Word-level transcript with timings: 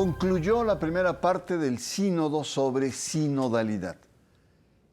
concluyó 0.00 0.64
la 0.64 0.78
primera 0.78 1.20
parte 1.20 1.58
del 1.58 1.78
sínodo 1.78 2.42
sobre 2.42 2.90
sinodalidad. 2.90 3.96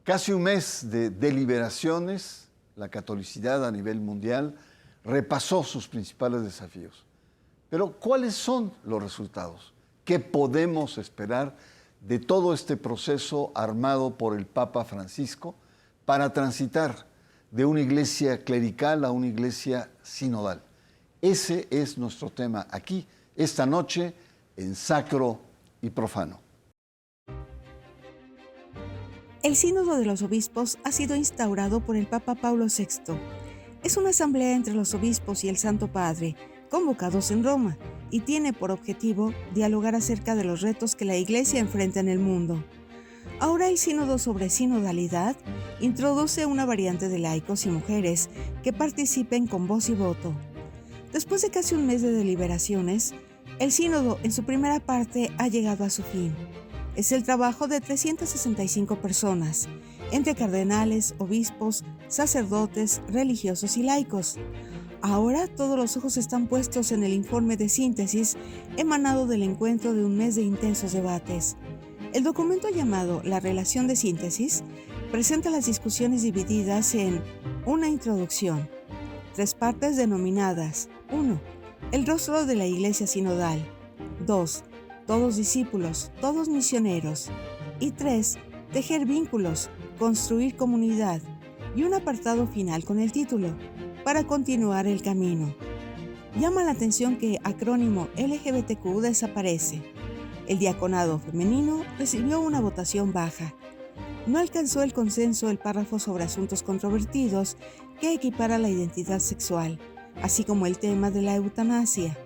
Casi 0.04 0.32
un 0.32 0.42
mes 0.42 0.90
de 0.90 1.08
deliberaciones, 1.08 2.50
la 2.76 2.90
catolicidad 2.90 3.64
a 3.64 3.70
nivel 3.70 4.02
mundial 4.02 4.58
repasó 5.04 5.64
sus 5.64 5.88
principales 5.88 6.42
desafíos. 6.42 7.06
Pero 7.70 7.92
¿cuáles 7.92 8.34
son 8.34 8.70
los 8.84 9.02
resultados? 9.02 9.72
¿Qué 10.04 10.18
podemos 10.18 10.98
esperar 10.98 11.56
de 12.02 12.18
todo 12.18 12.52
este 12.52 12.76
proceso 12.76 13.50
armado 13.54 14.18
por 14.18 14.36
el 14.36 14.44
Papa 14.44 14.84
Francisco 14.84 15.54
para 16.04 16.34
transitar 16.34 17.06
de 17.50 17.64
una 17.64 17.80
iglesia 17.80 18.44
clerical 18.44 19.06
a 19.06 19.10
una 19.10 19.28
iglesia 19.28 19.90
sinodal? 20.02 20.60
Ese 21.22 21.66
es 21.70 21.96
nuestro 21.96 22.28
tema 22.28 22.66
aquí, 22.70 23.08
esta 23.36 23.64
noche 23.64 24.12
en 24.58 24.74
sacro 24.74 25.40
y 25.80 25.90
profano. 25.90 26.40
El 29.44 29.54
Sínodo 29.54 29.96
de 29.96 30.04
los 30.04 30.22
Obispos 30.22 30.78
ha 30.84 30.90
sido 30.90 31.14
instaurado 31.14 31.80
por 31.80 31.96
el 31.96 32.08
Papa 32.08 32.34
Paulo 32.34 32.66
VI. 32.66 33.14
Es 33.84 33.96
una 33.96 34.10
asamblea 34.10 34.56
entre 34.56 34.74
los 34.74 34.92
obispos 34.94 35.44
y 35.44 35.48
el 35.48 35.56
Santo 35.56 35.86
Padre, 35.86 36.34
convocados 36.68 37.30
en 37.30 37.44
Roma, 37.44 37.78
y 38.10 38.20
tiene 38.20 38.52
por 38.52 38.72
objetivo 38.72 39.32
dialogar 39.54 39.94
acerca 39.94 40.34
de 40.34 40.42
los 40.42 40.60
retos 40.60 40.96
que 40.96 41.04
la 41.04 41.16
Iglesia 41.16 41.60
enfrenta 41.60 42.00
en 42.00 42.08
el 42.08 42.18
mundo. 42.18 42.64
Ahora 43.38 43.68
el 43.68 43.78
Sínodo 43.78 44.18
sobre 44.18 44.50
Sinodalidad 44.50 45.36
introduce 45.80 46.44
una 46.44 46.66
variante 46.66 47.08
de 47.08 47.20
laicos 47.20 47.64
y 47.64 47.68
mujeres 47.68 48.28
que 48.64 48.72
participen 48.72 49.46
con 49.46 49.68
voz 49.68 49.88
y 49.88 49.94
voto. 49.94 50.34
Después 51.12 51.42
de 51.42 51.50
casi 51.50 51.76
un 51.76 51.86
mes 51.86 52.02
de 52.02 52.10
deliberaciones, 52.10 53.14
el 53.58 53.72
sínodo 53.72 54.18
en 54.22 54.32
su 54.32 54.44
primera 54.44 54.78
parte 54.78 55.32
ha 55.38 55.48
llegado 55.48 55.84
a 55.84 55.90
su 55.90 56.02
fin. 56.02 56.34
Es 56.94 57.12
el 57.12 57.24
trabajo 57.24 57.68
de 57.68 57.80
365 57.80 59.00
personas, 59.00 59.68
entre 60.12 60.34
cardenales, 60.34 61.14
obispos, 61.18 61.84
sacerdotes, 62.08 63.02
religiosos 63.08 63.76
y 63.76 63.82
laicos. 63.82 64.36
Ahora 65.00 65.46
todos 65.46 65.76
los 65.76 65.96
ojos 65.96 66.16
están 66.16 66.46
puestos 66.46 66.90
en 66.92 67.04
el 67.04 67.12
informe 67.12 67.56
de 67.56 67.68
síntesis 67.68 68.36
emanado 68.76 69.26
del 69.26 69.42
encuentro 69.42 69.94
de 69.94 70.04
un 70.04 70.16
mes 70.16 70.34
de 70.34 70.42
intensos 70.42 70.92
debates. 70.92 71.56
El 72.12 72.24
documento 72.24 72.68
llamado 72.70 73.22
La 73.24 73.38
relación 73.38 73.86
de 73.86 73.96
síntesis 73.96 74.62
presenta 75.12 75.50
las 75.50 75.66
discusiones 75.66 76.22
divididas 76.22 76.94
en 76.94 77.22
una 77.64 77.88
introducción, 77.88 78.68
tres 79.34 79.54
partes 79.54 79.96
denominadas 79.96 80.88
1 81.12 81.57
el 81.90 82.06
rostro 82.06 82.44
de 82.44 82.54
la 82.54 82.66
iglesia 82.66 83.06
sinodal. 83.06 83.64
2. 84.26 84.64
Todos 85.06 85.36
discípulos, 85.36 86.10
todos 86.20 86.48
misioneros. 86.48 87.30
Y 87.80 87.92
3. 87.92 88.36
Tejer 88.72 89.06
vínculos, 89.06 89.70
construir 89.98 90.54
comunidad. 90.56 91.22
Y 91.74 91.84
un 91.84 91.94
apartado 91.94 92.46
final 92.46 92.84
con 92.84 92.98
el 92.98 93.12
título, 93.12 93.56
para 94.04 94.24
continuar 94.24 94.86
el 94.86 95.00
camino. 95.00 95.54
Llama 96.38 96.62
la 96.62 96.72
atención 96.72 97.16
que 97.16 97.38
acrónimo 97.42 98.08
LGBTQ 98.16 99.00
desaparece. 99.00 99.82
El 100.46 100.58
diaconado 100.58 101.18
femenino 101.18 101.84
recibió 101.98 102.40
una 102.40 102.60
votación 102.60 103.12
baja. 103.12 103.54
No 104.26 104.38
alcanzó 104.38 104.82
el 104.82 104.92
consenso 104.92 105.48
el 105.48 105.58
párrafo 105.58 105.98
sobre 105.98 106.24
asuntos 106.24 106.62
controvertidos 106.62 107.56
que 107.98 108.12
equipara 108.12 108.58
la 108.58 108.68
identidad 108.68 109.20
sexual 109.20 109.78
así 110.22 110.44
como 110.44 110.66
el 110.66 110.78
tema 110.78 111.10
de 111.10 111.22
la 111.22 111.36
eutanasia. 111.36 112.16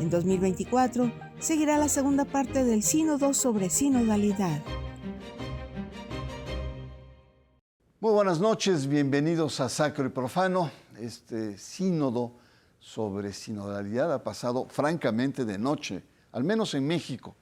En 0.00 0.10
2024 0.10 1.12
seguirá 1.38 1.78
la 1.78 1.88
segunda 1.88 2.24
parte 2.24 2.64
del 2.64 2.82
sínodo 2.82 3.34
sobre 3.34 3.70
sinodalidad. 3.70 4.62
Muy 8.00 8.12
buenas 8.12 8.40
noches, 8.40 8.86
bienvenidos 8.86 9.60
a 9.60 9.68
Sacro 9.68 10.06
y 10.06 10.08
Profano. 10.08 10.70
Este 10.98 11.56
sínodo 11.58 12.32
sobre 12.78 13.32
sinodalidad 13.32 14.12
ha 14.12 14.24
pasado 14.24 14.66
francamente 14.68 15.44
de 15.44 15.58
noche, 15.58 16.02
al 16.32 16.42
menos 16.42 16.74
en 16.74 16.86
México. 16.86 17.36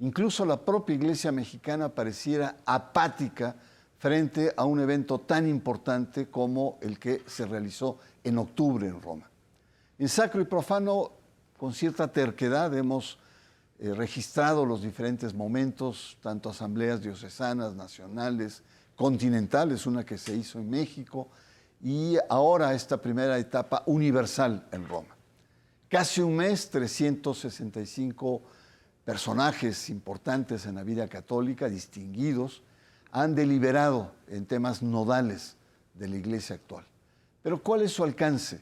Incluso 0.00 0.44
la 0.44 0.60
propia 0.60 0.94
iglesia 0.94 1.32
mexicana 1.32 1.88
pareciera 1.88 2.56
apática 2.66 3.56
frente 3.98 4.52
a 4.54 4.66
un 4.66 4.80
evento 4.80 5.20
tan 5.20 5.48
importante 5.48 6.28
como 6.28 6.78
el 6.82 6.98
que 6.98 7.22
se 7.26 7.46
realizó 7.46 7.98
en 8.22 8.36
octubre 8.36 8.86
en 8.86 9.00
Roma. 9.00 9.30
En 9.96 10.08
sacro 10.08 10.40
y 10.40 10.44
profano, 10.44 11.12
con 11.56 11.72
cierta 11.72 12.08
terquedad, 12.08 12.76
hemos 12.76 13.16
eh, 13.78 13.94
registrado 13.94 14.66
los 14.66 14.82
diferentes 14.82 15.32
momentos, 15.34 16.18
tanto 16.20 16.50
asambleas 16.50 17.00
diocesanas, 17.00 17.74
nacionales, 17.76 18.64
continentales, 18.96 19.86
una 19.86 20.04
que 20.04 20.18
se 20.18 20.34
hizo 20.34 20.58
en 20.58 20.68
México, 20.68 21.28
y 21.80 22.16
ahora 22.28 22.74
esta 22.74 23.00
primera 23.00 23.38
etapa 23.38 23.84
universal 23.86 24.66
en 24.72 24.88
Roma. 24.88 25.14
Casi 25.88 26.20
un 26.22 26.36
mes, 26.36 26.70
365 26.70 28.42
personajes 29.04 29.90
importantes 29.90 30.66
en 30.66 30.74
la 30.74 30.82
vida 30.82 31.06
católica, 31.06 31.68
distinguidos, 31.68 32.62
han 33.12 33.36
deliberado 33.36 34.12
en 34.26 34.44
temas 34.46 34.82
nodales 34.82 35.56
de 35.94 36.08
la 36.08 36.16
iglesia 36.16 36.56
actual. 36.56 36.84
Pero 37.44 37.62
¿cuál 37.62 37.82
es 37.82 37.92
su 37.92 38.02
alcance? 38.02 38.60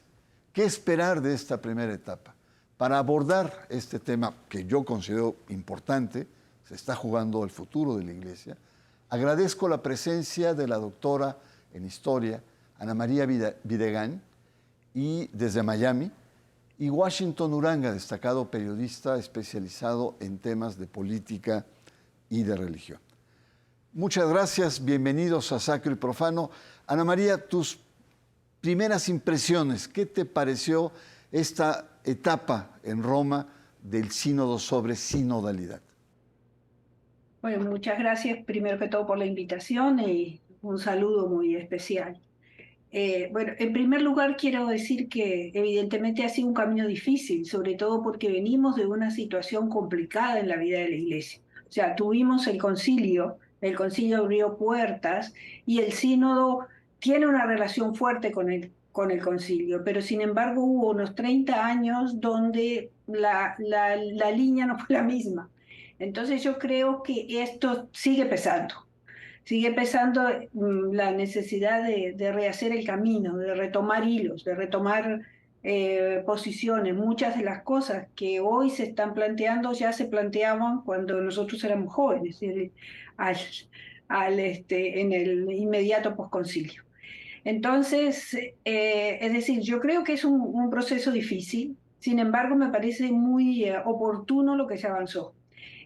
¿Qué 0.53 0.63
esperar 0.63 1.19
de 1.19 1.33
esta 1.33 1.59
primera 1.59 1.91
etapa? 1.91 2.35
Para 2.77 2.99
abordar 2.99 3.65
este 3.69 3.97
tema 3.97 4.35
que 4.47 4.65
yo 4.65 4.85
considero 4.85 5.37
importante, 5.49 6.27
se 6.67 6.75
está 6.75 6.95
jugando 6.95 7.43
el 7.43 7.49
futuro 7.49 7.97
de 7.97 8.03
la 8.03 8.11
Iglesia, 8.11 8.55
agradezco 9.09 9.67
la 9.67 9.81
presencia 9.81 10.53
de 10.53 10.67
la 10.67 10.77
doctora 10.77 11.39
en 11.73 11.85
historia, 11.85 12.43
Ana 12.77 12.93
María 12.93 13.25
Videgán, 13.25 14.21
y 14.93 15.27
desde 15.33 15.63
Miami, 15.63 16.11
y 16.77 16.91
Washington 16.91 17.51
Uranga, 17.51 17.91
destacado 17.91 18.51
periodista 18.51 19.17
especializado 19.17 20.17
en 20.19 20.37
temas 20.37 20.77
de 20.77 20.85
política 20.85 21.65
y 22.29 22.43
de 22.43 22.55
religión. 22.55 22.99
Muchas 23.91 24.29
gracias, 24.29 24.85
bienvenidos 24.85 25.51
a 25.51 25.59
Sacro 25.59 25.91
y 25.91 25.95
Profano. 25.95 26.51
Ana 26.85 27.03
María, 27.03 27.47
tus 27.47 27.79
primeras 28.63 29.09
impresiones, 29.09 29.89
¿qué 29.89 30.05
te 30.05 30.23
pareció 30.23 30.93
esta 31.33 31.99
etapa 32.05 32.79
en 32.85 33.03
Roma 33.03 33.49
del 33.81 34.09
sínodo 34.11 34.57
sobre 34.57 34.95
sinodalidad? 34.95 35.81
Bueno, 37.41 37.69
muchas 37.69 37.99
gracias 37.99 38.41
primero 38.45 38.79
que 38.79 38.87
todo 38.87 39.05
por 39.05 39.17
la 39.17 39.25
invitación 39.25 39.99
y 39.99 40.39
un 40.61 40.79
saludo 40.79 41.27
muy 41.27 41.57
especial. 41.57 42.17
Eh, 42.93 43.27
bueno, 43.33 43.51
en 43.59 43.73
primer 43.73 44.01
lugar 44.01 44.37
quiero 44.37 44.65
decir 44.67 45.09
que 45.09 45.51
evidentemente 45.53 46.23
ha 46.23 46.29
sido 46.29 46.47
un 46.47 46.53
camino 46.53 46.87
difícil, 46.87 47.45
sobre 47.45 47.75
todo 47.75 48.01
porque 48.01 48.31
venimos 48.31 48.77
de 48.77 48.85
una 48.85 49.11
situación 49.11 49.67
complicada 49.67 50.39
en 50.39 50.47
la 50.47 50.55
vida 50.55 50.79
de 50.79 50.87
la 50.87 50.95
iglesia. 50.95 51.41
O 51.67 51.71
sea, 51.73 51.95
tuvimos 51.97 52.47
el 52.47 52.59
concilio, 52.59 53.39
el 53.59 53.75
concilio 53.75 54.19
abrió 54.19 54.55
puertas 54.55 55.33
y 55.65 55.79
el 55.79 55.91
sínodo 55.91 56.67
tiene 57.03 57.27
una 57.27 57.45
relación 57.45 57.95
fuerte 57.95 58.31
con 58.31 58.49
el, 58.49 58.71
con 58.93 59.11
el 59.11 59.21
concilio, 59.21 59.83
pero 59.83 60.01
sin 60.01 60.21
embargo 60.21 60.63
hubo 60.63 60.91
unos 60.91 61.15
30 61.15 61.65
años 61.65 62.21
donde 62.21 62.91
la, 63.07 63.55
la, 63.59 63.97
la 63.97 64.31
línea 64.31 64.65
no 64.65 64.79
fue 64.79 64.95
la 64.95 65.03
misma. 65.03 65.49
Entonces 65.99 66.41
yo 66.43 66.57
creo 66.57 67.03
que 67.03 67.43
esto 67.43 67.89
sigue 67.91 68.25
pesando, 68.25 68.87
sigue 69.43 69.73
pesando 69.73 70.29
mm, 70.53 70.93
la 70.93 71.11
necesidad 71.11 71.83
de, 71.83 72.13
de, 72.13 72.31
rehacer 72.31 72.71
el 72.71 72.85
camino, 72.85 73.35
de 73.35 73.53
retomar 73.53 74.07
hilos, 74.07 74.45
de 74.45 74.55
retomar 74.55 75.23
eh, 75.61 76.23
posiciones. 76.25 76.95
Muchas 76.95 77.37
de 77.37 77.43
las 77.43 77.63
cosas 77.63 78.07
que 78.15 78.39
hoy 78.39 78.69
se 78.69 78.83
están 78.83 79.13
planteando 79.13 79.73
ya 79.73 79.91
se 79.91 80.05
planteaban 80.05 80.83
cuando 80.83 81.19
nosotros 81.19 81.61
éramos 81.65 81.93
jóvenes, 81.93 82.39
al, 83.17 83.35
al, 84.07 84.39
este, 84.39 85.01
en 85.01 85.11
el 85.11 85.51
inmediato 85.51 86.15
posconcilio. 86.15 86.83
Entonces, 87.45 88.33
eh, 88.33 89.17
es 89.21 89.33
decir, 89.33 89.61
yo 89.61 89.79
creo 89.79 90.03
que 90.03 90.13
es 90.13 90.23
un, 90.23 90.69
proceso 90.69 91.11
difícil, 91.11 91.77
sin 91.99 92.19
embargo, 92.19 92.55
me 92.55 92.69
parece 92.69 93.11
muy 93.11 93.65
eh, 93.65 93.77
oportuno 93.85 94.55
lo 94.55 94.67
que 94.67 94.77
se 94.77 94.87
avanzó. 94.87 95.33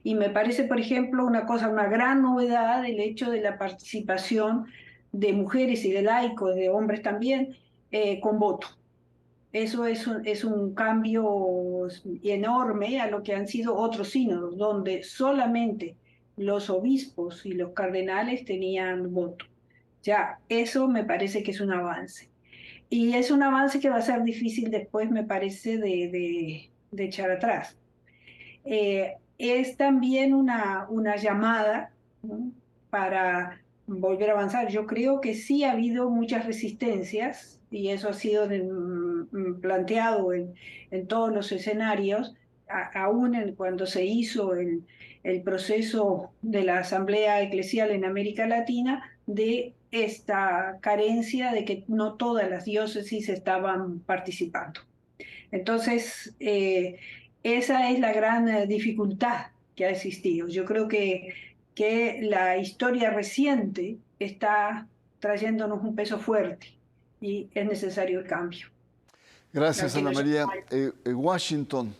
Y 0.03 0.15
me 0.15 0.29
parece, 0.29 0.63
por 0.63 0.79
ejemplo, 0.79 1.25
una 1.25 1.45
cosa, 1.45 1.69
una 1.69 1.87
gran 1.87 2.21
novedad 2.21 2.85
el 2.85 2.99
hecho 2.99 3.29
de 3.31 3.41
la 3.41 3.57
participación 3.57 4.65
de 5.11 5.33
mujeres 5.33 5.83
y 5.85 5.91
de 5.91 6.03
laicos, 6.03 6.55
de 6.55 6.69
hombres 6.69 7.01
también, 7.01 7.55
eh, 7.91 8.19
con 8.19 8.39
voto. 8.39 8.67
Eso 9.51 9.85
es 9.85 10.05
un, 10.05 10.25
es 10.27 10.43
un 10.43 10.75
cambio 10.75 11.87
enorme 12.23 13.01
a 13.01 13.09
lo 13.09 13.23
que 13.23 13.33
han 13.33 13.47
sido 13.47 13.75
otros 13.75 14.09
sínodos, 14.09 14.57
donde 14.57 15.03
solamente 15.03 15.95
los 16.35 16.69
obispos 16.69 17.45
y 17.45 17.53
los 17.53 17.71
cardenales 17.71 18.45
tenían 18.45 19.11
voto. 19.13 19.45
Ya, 20.07 20.39
eso 20.47 20.87
me 20.87 21.03
parece 21.03 21.43
que 21.43 21.51
es 21.51 21.59
un 21.59 21.73
avance. 21.73 22.29
Y 22.89 23.13
es 23.15 23.29
un 23.29 23.43
avance 23.43 23.81
que 23.81 23.89
va 23.89 23.97
a 23.97 24.01
ser 24.01 24.23
difícil 24.23 24.71
después, 24.71 25.11
me 25.11 25.25
parece, 25.25 25.77
de, 25.77 26.69
de, 26.91 27.03
echar 27.03 27.29
atrás. 27.29 27.75
Eh, 28.63 29.15
es 29.37 29.75
también 29.75 30.33
una, 30.33 30.87
una 30.89 31.17
llamada 31.17 31.91
para 32.89 33.59
volver 33.85 34.29
a 34.29 34.33
avanzar. 34.33 34.69
Yo 34.69 34.87
creo 34.87 35.19
que 35.19 35.33
sí 35.33 35.65
ha 35.65 35.73
habido 35.73 36.09
muchas 36.09 36.45
resistencias 36.45 37.59
y 37.69 37.89
eso 37.89 38.07
ha 38.07 38.13
sido 38.13 38.47
mm, 38.47 39.59
planteado 39.59 40.31
en, 40.31 40.53
en, 40.89 41.05
todos 41.07 41.33
los 41.33 41.51
escenarios, 41.51 42.33
aún 42.93 43.55
cuando 43.57 43.85
se 43.85 44.05
hizo 44.05 44.53
el, 44.53 44.85
el 45.23 45.41
proceso 45.41 46.31
de 46.41 46.63
la 46.63 46.79
Asamblea 46.79 47.41
Eclesial 47.41 47.91
en 47.91 48.05
América 48.05 48.47
Latina, 48.47 49.03
de 49.25 49.73
esta 50.05 50.77
carencia 50.81 51.51
de 51.51 51.65
que 51.65 51.83
no 51.87 52.13
todas 52.15 52.49
las 52.49 52.65
diócesis 52.65 53.29
estaban 53.29 53.99
participando. 53.99 54.81
Entonces, 55.51 56.33
eh, 56.39 56.99
esa 57.43 57.89
es 57.91 57.99
la 57.99 58.13
gran 58.13 58.47
eh, 58.49 58.67
dificultad 58.67 59.47
que 59.75 59.85
ha 59.85 59.89
existido. 59.89 60.47
Yo 60.47 60.65
creo 60.65 60.87
que, 60.87 61.33
que 61.75 62.19
la 62.21 62.57
historia 62.57 63.11
reciente 63.11 63.97
está 64.19 64.87
trayéndonos 65.19 65.83
un 65.83 65.95
peso 65.95 66.19
fuerte 66.19 66.73
y 67.21 67.47
es 67.53 67.65
necesario 67.65 68.19
el 68.19 68.27
cambio. 68.27 68.67
Gracias, 69.53 69.95
Ana 69.95 70.11
María. 70.11 70.45
Eh, 70.69 70.91
Washington, 71.13 71.95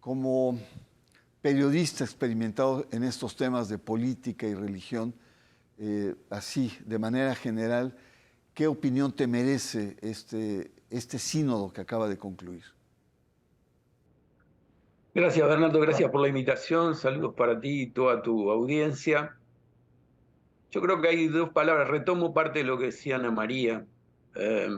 como 0.00 0.58
periodista 1.42 2.04
experimentado 2.04 2.86
en 2.90 3.04
estos 3.04 3.36
temas 3.36 3.68
de 3.68 3.78
política 3.78 4.46
y 4.46 4.54
religión, 4.54 5.14
así, 6.30 6.76
de 6.84 6.98
manera 6.98 7.34
general, 7.34 7.96
¿qué 8.54 8.66
opinión 8.66 9.12
te 9.12 9.26
merece 9.26 9.96
este, 10.00 10.70
este 10.90 11.18
sínodo 11.18 11.72
que 11.72 11.80
acaba 11.80 12.08
de 12.08 12.16
concluir? 12.16 12.64
Gracias, 15.16 15.48
Bernardo. 15.48 15.80
Gracias 15.80 16.10
por 16.10 16.20
la 16.20 16.28
invitación. 16.28 16.94
Saludos 16.94 17.34
para 17.34 17.58
ti 17.58 17.82
y 17.82 17.86
toda 17.86 18.20
tu 18.20 18.50
audiencia. 18.50 19.34
Yo 20.70 20.82
creo 20.82 21.00
que 21.00 21.08
hay 21.08 21.28
dos 21.28 21.48
palabras. 21.50 21.88
Retomo 21.88 22.34
parte 22.34 22.58
de 22.58 22.66
lo 22.66 22.76
que 22.76 22.86
decía 22.86 23.16
Ana 23.16 23.30
María. 23.30 23.86
Eh, 24.34 24.68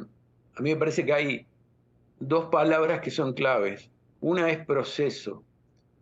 a 0.55 0.61
mí 0.61 0.71
me 0.71 0.77
parece 0.77 1.05
que 1.05 1.12
hay 1.12 1.47
dos 2.21 2.47
palabras 2.53 3.01
que 3.01 3.11
son 3.11 3.33
claves. 3.33 3.91
Una 4.21 4.49
es 4.51 4.65
proceso. 4.65 5.43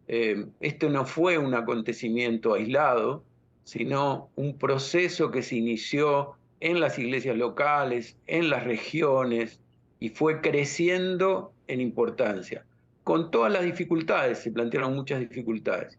Eh, 0.06 0.46
esto 0.60 0.90
no 0.90 1.06
fue 1.06 1.38
un 1.38 1.54
acontecimiento 1.54 2.52
aislado, 2.52 3.25
sino 3.66 4.30
un 4.36 4.56
proceso 4.56 5.32
que 5.32 5.42
se 5.42 5.56
inició 5.56 6.36
en 6.60 6.78
las 6.78 6.98
iglesias 6.98 7.36
locales, 7.36 8.16
en 8.26 8.48
las 8.48 8.64
regiones, 8.64 9.60
y 9.98 10.10
fue 10.10 10.40
creciendo 10.40 11.52
en 11.66 11.80
importancia 11.80 12.64
con 13.06 13.30
todas 13.30 13.52
las 13.52 13.62
dificultades, 13.62 14.38
se 14.38 14.50
plantearon 14.50 14.96
muchas 14.96 15.20
dificultades. 15.20 15.96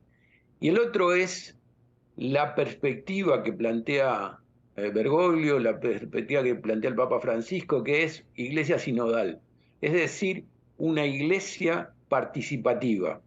Y 0.60 0.68
el 0.68 0.78
otro 0.78 1.14
es 1.14 1.58
la 2.18 2.54
perspectiva 2.54 3.44
que 3.44 3.54
plantea 3.54 4.40
eh, 4.76 4.92
Bergoglio, 4.94 5.58
la 5.58 5.80
perspectiva 5.80 6.44
que 6.44 6.56
plantea 6.56 6.90
el 6.90 6.98
Papa 6.98 7.22
Francisco, 7.22 7.82
que 7.82 8.04
es 8.04 8.26
iglesia 8.36 8.78
sinodal, 8.78 9.40
es 9.80 9.94
decir, 9.94 10.44
una 10.78 11.06
iglesia 11.06 11.92
participativa, 12.10 13.22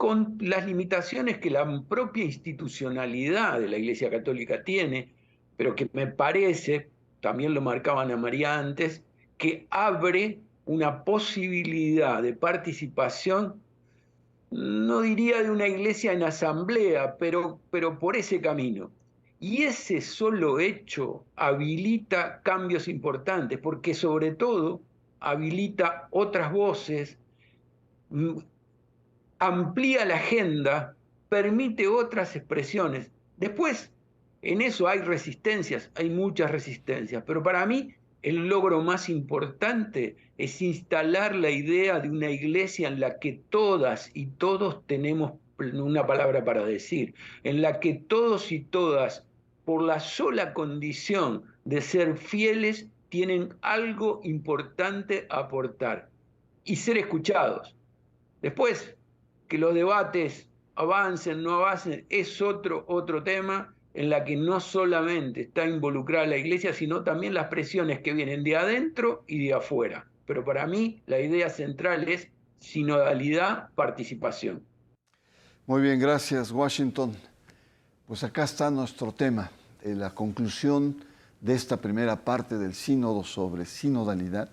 con 0.00 0.38
las 0.40 0.64
limitaciones 0.64 1.40
que 1.40 1.50
la 1.50 1.84
propia 1.86 2.24
institucionalidad 2.24 3.60
de 3.60 3.68
la 3.68 3.76
Iglesia 3.76 4.08
Católica 4.08 4.64
tiene, 4.64 5.12
pero 5.58 5.74
que 5.74 5.90
me 5.92 6.06
parece, 6.06 6.88
también 7.20 7.52
lo 7.52 7.60
marcaba 7.60 8.00
Ana 8.00 8.16
María 8.16 8.58
antes, 8.58 9.02
que 9.36 9.66
abre 9.68 10.38
una 10.64 11.04
posibilidad 11.04 12.22
de 12.22 12.32
participación, 12.32 13.60
no 14.50 15.02
diría 15.02 15.42
de 15.42 15.50
una 15.50 15.68
iglesia 15.68 16.14
en 16.14 16.22
asamblea, 16.22 17.18
pero, 17.18 17.60
pero 17.70 17.98
por 17.98 18.16
ese 18.16 18.40
camino. 18.40 18.90
Y 19.38 19.64
ese 19.64 20.00
solo 20.00 20.60
hecho 20.60 21.26
habilita 21.36 22.40
cambios 22.42 22.88
importantes, 22.88 23.58
porque 23.58 23.92
sobre 23.92 24.30
todo 24.30 24.80
habilita 25.20 26.08
otras 26.10 26.50
voces, 26.50 27.18
amplía 29.40 30.04
la 30.04 30.16
agenda, 30.16 30.94
permite 31.28 31.88
otras 31.88 32.36
expresiones. 32.36 33.10
Después, 33.38 33.90
en 34.42 34.60
eso 34.60 34.86
hay 34.86 35.00
resistencias, 35.00 35.90
hay 35.94 36.10
muchas 36.10 36.50
resistencias, 36.50 37.24
pero 37.26 37.42
para 37.42 37.66
mí 37.66 37.94
el 38.22 38.48
logro 38.48 38.82
más 38.82 39.08
importante 39.08 40.16
es 40.36 40.60
instalar 40.60 41.34
la 41.34 41.50
idea 41.50 42.00
de 42.00 42.10
una 42.10 42.30
iglesia 42.30 42.88
en 42.88 43.00
la 43.00 43.18
que 43.18 43.40
todas 43.48 44.10
y 44.14 44.26
todos 44.26 44.86
tenemos 44.86 45.32
una 45.58 46.06
palabra 46.06 46.44
para 46.44 46.64
decir, 46.64 47.14
en 47.44 47.62
la 47.62 47.80
que 47.80 47.94
todos 47.94 48.52
y 48.52 48.60
todas, 48.60 49.24
por 49.64 49.82
la 49.82 50.00
sola 50.00 50.52
condición 50.52 51.44
de 51.64 51.80
ser 51.80 52.16
fieles, 52.16 52.88
tienen 53.08 53.54
algo 53.62 54.20
importante 54.22 55.26
a 55.30 55.40
aportar 55.40 56.08
y 56.64 56.76
ser 56.76 56.96
escuchados. 56.98 57.74
Después, 58.40 58.96
que 59.50 59.58
los 59.58 59.74
debates 59.74 60.48
avancen, 60.76 61.42
no 61.42 61.54
avancen, 61.54 62.06
es 62.08 62.40
otro, 62.40 62.84
otro 62.86 63.24
tema, 63.24 63.74
en 63.94 64.08
la 64.08 64.24
que 64.24 64.36
no 64.36 64.60
solamente 64.60 65.40
está 65.40 65.66
involucrada 65.66 66.24
la 66.24 66.36
iglesia, 66.36 66.72
sino 66.72 67.02
también 67.02 67.34
las 67.34 67.48
presiones 67.48 67.98
que 68.00 68.14
vienen 68.14 68.44
de 68.44 68.56
adentro 68.56 69.24
y 69.26 69.44
de 69.44 69.52
afuera. 69.52 70.06
Pero 70.24 70.44
para 70.44 70.68
mí 70.68 71.02
la 71.06 71.18
idea 71.18 71.50
central 71.50 72.08
es 72.08 72.28
sinodalidad, 72.60 73.70
participación. 73.74 74.62
Muy 75.66 75.82
bien, 75.82 75.98
gracias 75.98 76.52
Washington. 76.52 77.16
Pues 78.06 78.22
acá 78.22 78.44
está 78.44 78.70
nuestro 78.70 79.10
tema, 79.10 79.50
eh, 79.82 79.96
la 79.96 80.10
conclusión 80.10 81.04
de 81.40 81.54
esta 81.54 81.76
primera 81.76 82.14
parte 82.14 82.56
del 82.56 82.74
sínodo 82.74 83.24
sobre 83.24 83.64
sinodalidad. 83.64 84.48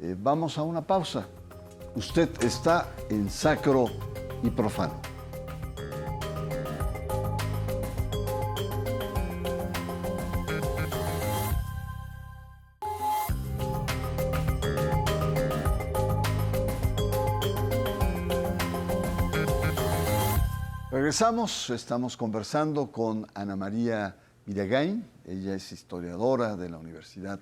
Eh, 0.00 0.14
vamos 0.16 0.58
a 0.58 0.62
una 0.62 0.82
pausa. 0.82 1.26
Usted 1.96 2.28
está 2.44 2.94
en 3.08 3.30
sacro 3.30 3.86
y 4.42 4.50
profano. 4.50 5.00
Regresamos, 20.90 21.70
estamos 21.70 22.18
conversando 22.18 22.92
con 22.92 23.26
Ana 23.32 23.56
María 23.56 24.16
Villagain, 24.44 25.02
ella 25.24 25.54
es 25.54 25.72
historiadora 25.72 26.56
de 26.56 26.68
la 26.68 26.76
Universidad 26.76 27.40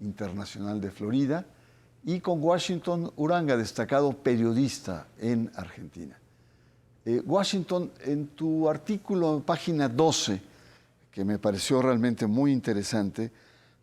Internacional 0.00 0.80
de 0.80 0.90
Florida, 0.90 1.44
y 2.04 2.20
con 2.20 2.42
Washington 2.42 3.10
Uranga, 3.16 3.56
destacado 3.56 4.12
periodista 4.12 5.06
en 5.18 5.50
Argentina. 5.54 6.18
Eh, 7.06 7.22
Washington, 7.24 7.90
en 8.04 8.28
tu 8.28 8.68
artículo, 8.68 9.42
página 9.44 9.88
12, 9.88 10.40
que 11.10 11.24
me 11.24 11.38
pareció 11.38 11.80
realmente 11.80 12.26
muy 12.26 12.52
interesante, 12.52 13.32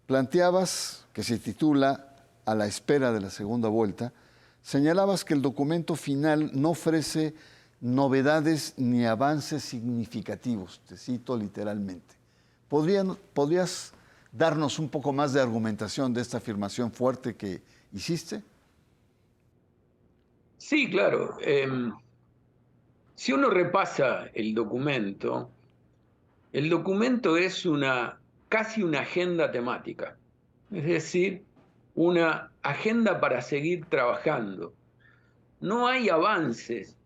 planteabas, 0.06 1.06
que 1.14 1.24
se 1.24 1.40
titula 1.40 2.16
A 2.46 2.56
la 2.56 2.68
espera 2.68 3.12
de 3.12 3.22
la 3.22 3.30
segunda 3.30 3.70
vuelta, 3.70 4.14
señalabas 4.62 5.26
que 5.26 5.34
el 5.34 5.42
documento 5.42 5.96
final 5.96 6.52
no 6.54 6.72
ofrece 6.72 7.34
novedades 7.80 8.76
ni 8.78 9.06
avances 9.06 9.64
significativos, 9.64 10.82
te 10.88 10.96
cito 10.96 11.36
literalmente. 11.36 12.16
¿Podrías 12.70 13.94
darnos 14.32 14.80
un 14.80 14.90
poco 14.90 15.12
más 15.12 15.34
de 15.34 15.42
argumentación 15.42 16.14
de 16.14 16.22
esta 16.22 16.38
afirmación 16.38 16.92
fuerte 16.92 17.36
que 17.36 17.62
hiciste? 17.94 18.44
Sí, 20.58 20.90
claro. 20.90 21.38
Em, 21.42 21.94
si 23.16 23.34
uno 23.34 23.50
repasa 23.50 24.30
el 24.34 24.54
documento, 24.54 25.50
el 26.54 26.70
documento 26.70 27.38
es 27.38 27.66
una 27.66 28.20
casi 28.50 28.84
una 28.84 29.02
agenda 29.02 29.52
temática, 29.52 30.18
es 30.72 30.84
decir, 30.84 31.44
una 31.96 32.52
agenda 32.62 33.20
para 33.20 33.42
seguir 33.42 33.86
trabajando. 33.86 34.74
No 35.62 35.88
hay 35.88 36.10
avances 36.10 36.98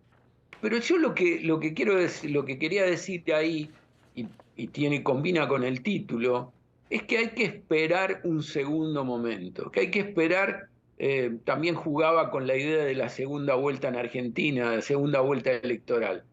pero 0.66 0.80
yo 0.80 0.98
lo 0.98 1.14
que, 1.14 1.42
lo 1.42 1.60
que 1.60 1.76
quiero 1.76 1.96
decir, 1.96 2.32
lo 2.32 2.44
que 2.44 2.58
quería 2.58 2.86
decirte 2.86 3.36
ahí, 3.36 3.70
y, 4.16 4.68
tiene, 4.70 5.04
combina 5.04 5.48
con 5.48 5.64
el 5.64 5.84
título, 5.84 6.54
es 6.90 7.04
que 7.04 7.20
hay 7.20 7.30
que 7.36 7.46
esperar 7.46 8.22
un 8.24 8.42
segundo 8.42 9.06
momento, 9.06 9.70
que 9.70 9.82
hay 9.82 9.92
que 9.92 10.00
esperar, 10.00 10.70
eh, 10.98 11.38
también 11.44 11.76
jugaba 11.76 12.32
con 12.32 12.48
la 12.48 12.56
idea 12.56 12.86
de 12.86 12.96
la 12.96 13.10
segunda 13.10 13.56
vuelta 13.56 13.88
en 13.88 13.96
Argentina, 13.96 14.76
la 14.76 14.82
segunda 14.82 15.22
vuelta 15.22 15.52
electoral, 15.52 16.24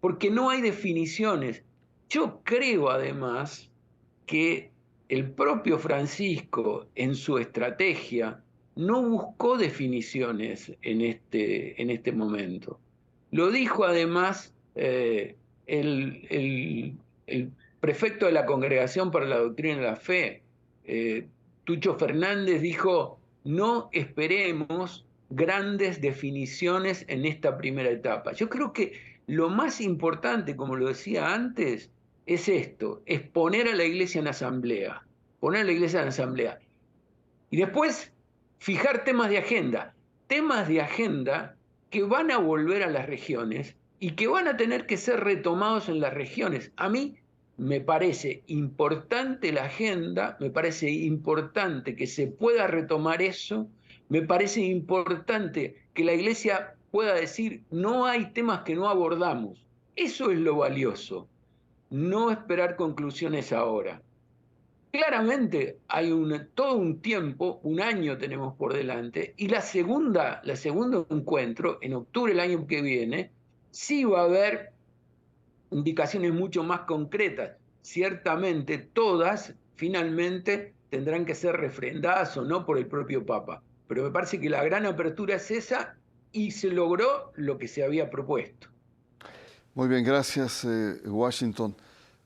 porque 0.00 0.30
no 0.30 0.50
hay 0.50 0.60
definiciones. 0.60 1.62
Yo 2.08 2.40
creo 2.44 2.90
además 2.90 3.70
que 4.26 4.70
el 5.08 5.30
propio 5.30 5.78
Francisco 5.78 6.86
en 6.94 7.14
su 7.14 7.38
estrategia 7.38 8.42
no 8.74 9.02
buscó 9.02 9.56
definiciones 9.56 10.72
en 10.82 11.00
este, 11.00 11.80
en 11.80 11.90
este 11.90 12.12
momento. 12.12 12.78
Lo 13.30 13.50
dijo 13.50 13.84
además 13.84 14.52
Eh, 14.76 15.34
el, 15.66 16.98
prefecto 17.80 18.26
de 18.26 18.32
la 18.32 18.46
Congregación 18.46 19.10
para 19.10 19.26
la 19.26 19.38
Doctrina 19.38 19.76
de 19.76 19.82
la 19.82 19.96
Fe, 19.96 20.42
eh, 20.84 21.26
Tucho 21.64 21.94
Fernández, 21.94 22.60
dijo, 22.60 23.18
no 23.46 23.88
esperemos 23.92 25.06
grandes 25.30 26.00
definiciones 26.00 27.04
en 27.08 27.24
esta 27.24 27.56
primera 27.56 27.88
etapa. 27.90 28.32
Yo 28.32 28.48
creo 28.48 28.72
que 28.72 29.00
lo 29.26 29.48
más 29.48 29.80
importante, 29.80 30.56
como 30.56 30.76
lo 30.76 30.88
decía 30.88 31.32
antes, 31.32 31.90
es 32.26 32.48
esto, 32.48 33.02
es 33.06 33.20
poner 33.20 33.68
a 33.68 33.74
la 33.74 33.84
iglesia 33.84 34.20
en 34.20 34.28
asamblea, 34.28 35.02
poner 35.38 35.62
a 35.62 35.64
la 35.64 35.72
iglesia 35.72 36.02
en 36.02 36.08
asamblea. 36.08 36.58
Y 37.50 37.58
después, 37.58 38.12
fijar 38.58 39.04
temas 39.04 39.30
de 39.30 39.38
agenda, 39.38 39.94
temas 40.26 40.66
de 40.66 40.80
agenda 40.80 41.56
que 41.90 42.02
van 42.02 42.32
a 42.32 42.38
volver 42.38 42.82
a 42.82 42.90
las 42.90 43.06
regiones 43.06 43.76
y 44.00 44.12
que 44.12 44.26
van 44.26 44.48
a 44.48 44.56
tener 44.56 44.86
que 44.86 44.96
ser 44.96 45.20
retomados 45.22 45.88
en 45.88 46.00
las 46.00 46.12
regiones. 46.12 46.72
A 46.76 46.88
mí 46.88 47.16
me 47.56 47.80
parece 47.80 48.42
importante 48.48 49.52
la 49.52 49.64
agenda, 49.64 50.36
me 50.40 50.50
parece 50.50 50.90
importante 50.90 51.96
que 51.96 52.06
se 52.06 52.26
pueda 52.26 52.66
retomar 52.66 53.22
eso, 53.22 53.68
me 54.08 54.22
parece 54.22 54.60
importante 54.60 55.76
que 55.94 56.04
la 56.04 56.12
iglesia 56.12 56.74
pueda 56.90 57.14
decir, 57.14 57.62
no 57.70 58.06
hay 58.06 58.32
temas 58.32 58.60
que 58.60 58.74
no 58.74 58.88
abordamos. 58.88 59.64
Eso 59.96 60.30
es 60.30 60.38
lo 60.38 60.56
valioso, 60.56 61.28
no 61.90 62.30
esperar 62.30 62.76
conclusiones 62.76 63.52
ahora. 63.52 64.02
Claramente 64.92 65.78
hay 65.88 66.12
un, 66.12 66.48
todo 66.54 66.74
un 66.76 67.00
tiempo, 67.00 67.60
un 67.62 67.80
año 67.80 68.18
tenemos 68.18 68.54
por 68.54 68.74
delante, 68.74 69.34
y 69.36 69.48
la 69.48 69.62
segunda, 69.62 70.40
la 70.44 70.56
segundo 70.56 71.06
encuentro, 71.10 71.78
en 71.80 71.94
octubre 71.94 72.32
del 72.32 72.40
año 72.40 72.66
que 72.66 72.82
viene, 72.82 73.30
sí 73.70 74.04
va 74.04 74.20
a 74.20 74.24
haber 74.24 74.72
indicaciones 75.70 76.32
mucho 76.32 76.62
más 76.62 76.80
concretas. 76.80 77.56
Ciertamente 77.82 78.78
todas 78.78 79.54
finalmente 79.76 80.74
tendrán 80.90 81.24
que 81.24 81.34
ser 81.34 81.56
refrendadas 81.56 82.36
o 82.36 82.42
no 82.42 82.64
por 82.64 82.78
el 82.78 82.86
propio 82.86 83.24
Papa. 83.24 83.62
Pero 83.88 84.04
me 84.04 84.10
parece 84.10 84.40
que 84.40 84.50
la 84.50 84.64
gran 84.64 84.86
apertura 84.86 85.36
es 85.36 85.50
esa 85.50 85.94
y 86.32 86.50
se 86.50 86.70
logró 86.70 87.32
lo 87.36 87.58
que 87.58 87.68
se 87.68 87.84
había 87.84 88.10
propuesto. 88.10 88.68
Muy 89.74 89.88
bien, 89.88 90.04
gracias 90.04 90.64
eh, 90.64 91.00
Washington. 91.04 91.76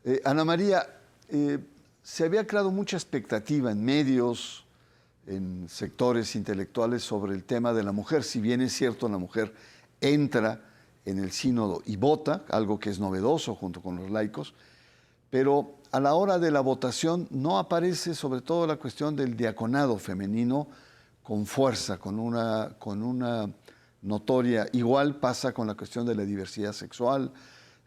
Eh, 0.04 0.20
Ana 0.24 0.44
María, 0.44 0.86
eh, 1.28 1.58
se 2.02 2.24
había 2.24 2.46
creado 2.46 2.70
mucha 2.70 2.96
expectativa 2.96 3.70
en 3.70 3.84
medios, 3.84 4.64
en 5.26 5.68
sectores 5.68 6.34
intelectuales 6.34 7.02
sobre 7.02 7.34
el 7.34 7.44
tema 7.44 7.72
de 7.72 7.82
la 7.82 7.92
mujer. 7.92 8.24
Si 8.24 8.40
bien 8.40 8.60
es 8.60 8.72
cierto, 8.72 9.08
la 9.08 9.18
mujer 9.18 9.52
entra 10.00 10.69
en 11.10 11.18
el 11.18 11.32
sínodo 11.32 11.82
y 11.86 11.96
vota, 11.96 12.44
algo 12.50 12.78
que 12.78 12.90
es 12.90 12.98
novedoso 12.98 13.54
junto 13.54 13.82
con 13.82 13.96
los 13.96 14.10
laicos, 14.10 14.54
pero 15.30 15.74
a 15.92 16.00
la 16.00 16.14
hora 16.14 16.38
de 16.38 16.50
la 16.50 16.60
votación 16.60 17.28
no 17.30 17.58
aparece 17.58 18.14
sobre 18.14 18.40
todo 18.40 18.66
la 18.66 18.76
cuestión 18.76 19.16
del 19.16 19.36
diaconado 19.36 19.98
femenino 19.98 20.68
con 21.22 21.46
fuerza, 21.46 21.98
con 21.98 22.18
una, 22.18 22.74
con 22.78 23.02
una 23.02 23.50
notoria. 24.02 24.66
Igual 24.72 25.16
pasa 25.16 25.52
con 25.52 25.66
la 25.66 25.74
cuestión 25.74 26.06
de 26.06 26.14
la 26.14 26.24
diversidad 26.24 26.72
sexual, 26.72 27.32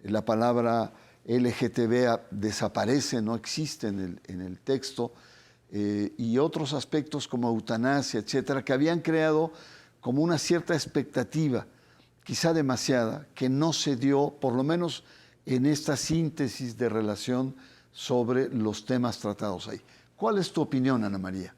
la 0.04 0.24
palabra 0.24 0.94
LGTB 1.26 2.20
desaparece, 2.32 3.22
no 3.22 3.36
existe 3.36 3.88
en 3.88 4.00
el, 4.00 4.22
en 4.28 4.42
el 4.42 4.60
texto, 4.60 5.14
eh, 5.72 6.14
y 6.18 6.38
otros 6.38 6.74
aspectos 6.74 7.28
como 7.28 7.50
eutanasia, 7.50 8.20
etcétera, 8.20 8.64
que 8.64 8.74
habían 8.74 9.00
creado 9.00 9.52
como 10.02 10.22
una 10.22 10.38
cierta 10.38 10.74
expectativa 10.74 11.66
quizá 12.24 12.54
demasiada, 12.54 13.28
que 13.36 13.50
no 13.50 13.74
se 13.74 13.96
dio, 13.96 14.36
por 14.40 14.54
lo 14.54 14.64
menos 14.64 15.04
en 15.46 15.66
esta 15.66 15.98
síntesis 15.98 16.78
de 16.78 16.90
relación 16.90 17.56
sobre 17.92 18.50
los 18.50 18.86
temas 18.86 19.20
tratados 19.20 19.68
ahí. 19.68 19.82
¿Cuál 20.16 20.38
es 20.38 20.52
tu 20.52 20.62
opinión, 20.62 21.04
Ana 21.04 21.18
María? 21.18 21.54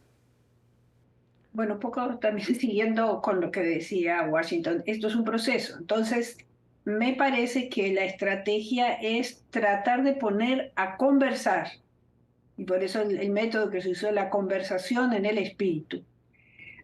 Bueno, 1.53 1.79
poco 1.79 2.17
también 2.17 2.55
siguiendo 2.59 3.21
con 3.21 3.39
lo 3.39 3.51
que 3.51 3.61
decía 3.61 4.27
Washington, 4.29 4.83
esto 4.85 5.07
es 5.07 5.15
un 5.15 5.23
proceso. 5.23 5.77
Entonces, 5.77 6.37
me 6.83 7.13
parece 7.13 7.69
que 7.69 7.93
la 7.93 8.05
estrategia 8.05 8.93
es 8.93 9.43
tratar 9.49 10.03
de 10.03 10.13
poner 10.13 10.71
a 10.75 10.97
conversar, 10.97 11.67
y 12.57 12.63
por 12.63 12.83
eso 12.83 13.01
el, 13.01 13.17
el 13.19 13.31
método 13.31 13.69
que 13.69 13.81
se 13.81 13.91
usó, 13.91 14.11
la 14.11 14.29
conversación 14.29 15.13
en 15.13 15.25
el 15.25 15.37
espíritu 15.37 16.03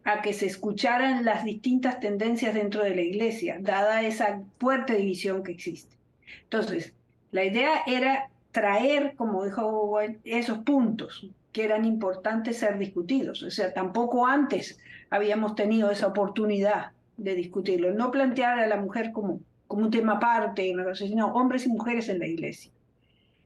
a 0.04 0.22
que 0.22 0.34
se 0.34 0.48
escucharan 0.48 1.26
las 1.26 1.44
distintas 1.44 2.00
tendencias 2.00 2.54
dentro 2.54 2.84
de 2.84 2.96
la 2.96 3.02
iglesia, 3.02 3.58
dada 3.60 4.02
esa 4.02 4.42
fuerte 4.58 4.96
división 4.96 5.44
que 5.44 5.52
existe. 5.52 5.96
Entonces, 6.44 6.94
la 7.32 7.46
idea 7.46 7.84
era 7.86 8.30
traer, 8.52 9.14
como 9.16 9.46
dijo 9.46 10.00
esos 10.24 10.60
puntos 10.60 11.30
que 11.52 11.64
eran 11.64 11.86
importantes 11.86 12.58
ser 12.58 12.78
discutidos. 12.78 13.44
O 13.44 13.52
sea, 13.52 13.74
tampoco 13.74 14.26
antes 14.26 14.80
habíamos 15.10 15.56
tenido 15.56 15.92
esa 15.92 16.08
oportunidad 16.08 16.92
de 17.18 17.36
discutirlo. 17.36 17.94
No 17.94 18.10
plantear 18.10 18.60
a 18.60 18.68
la 18.68 18.78
mujer 18.78 19.12
como, 19.12 19.42
como 19.68 19.84
un 19.84 19.92
tema 19.92 20.14
aparte, 20.14 20.74
sino 20.96 21.34
hombres 21.34 21.66
y 21.66 21.70
mujeres 21.70 22.10
en 22.10 22.20
la 22.20 22.28
iglesia, 22.28 22.72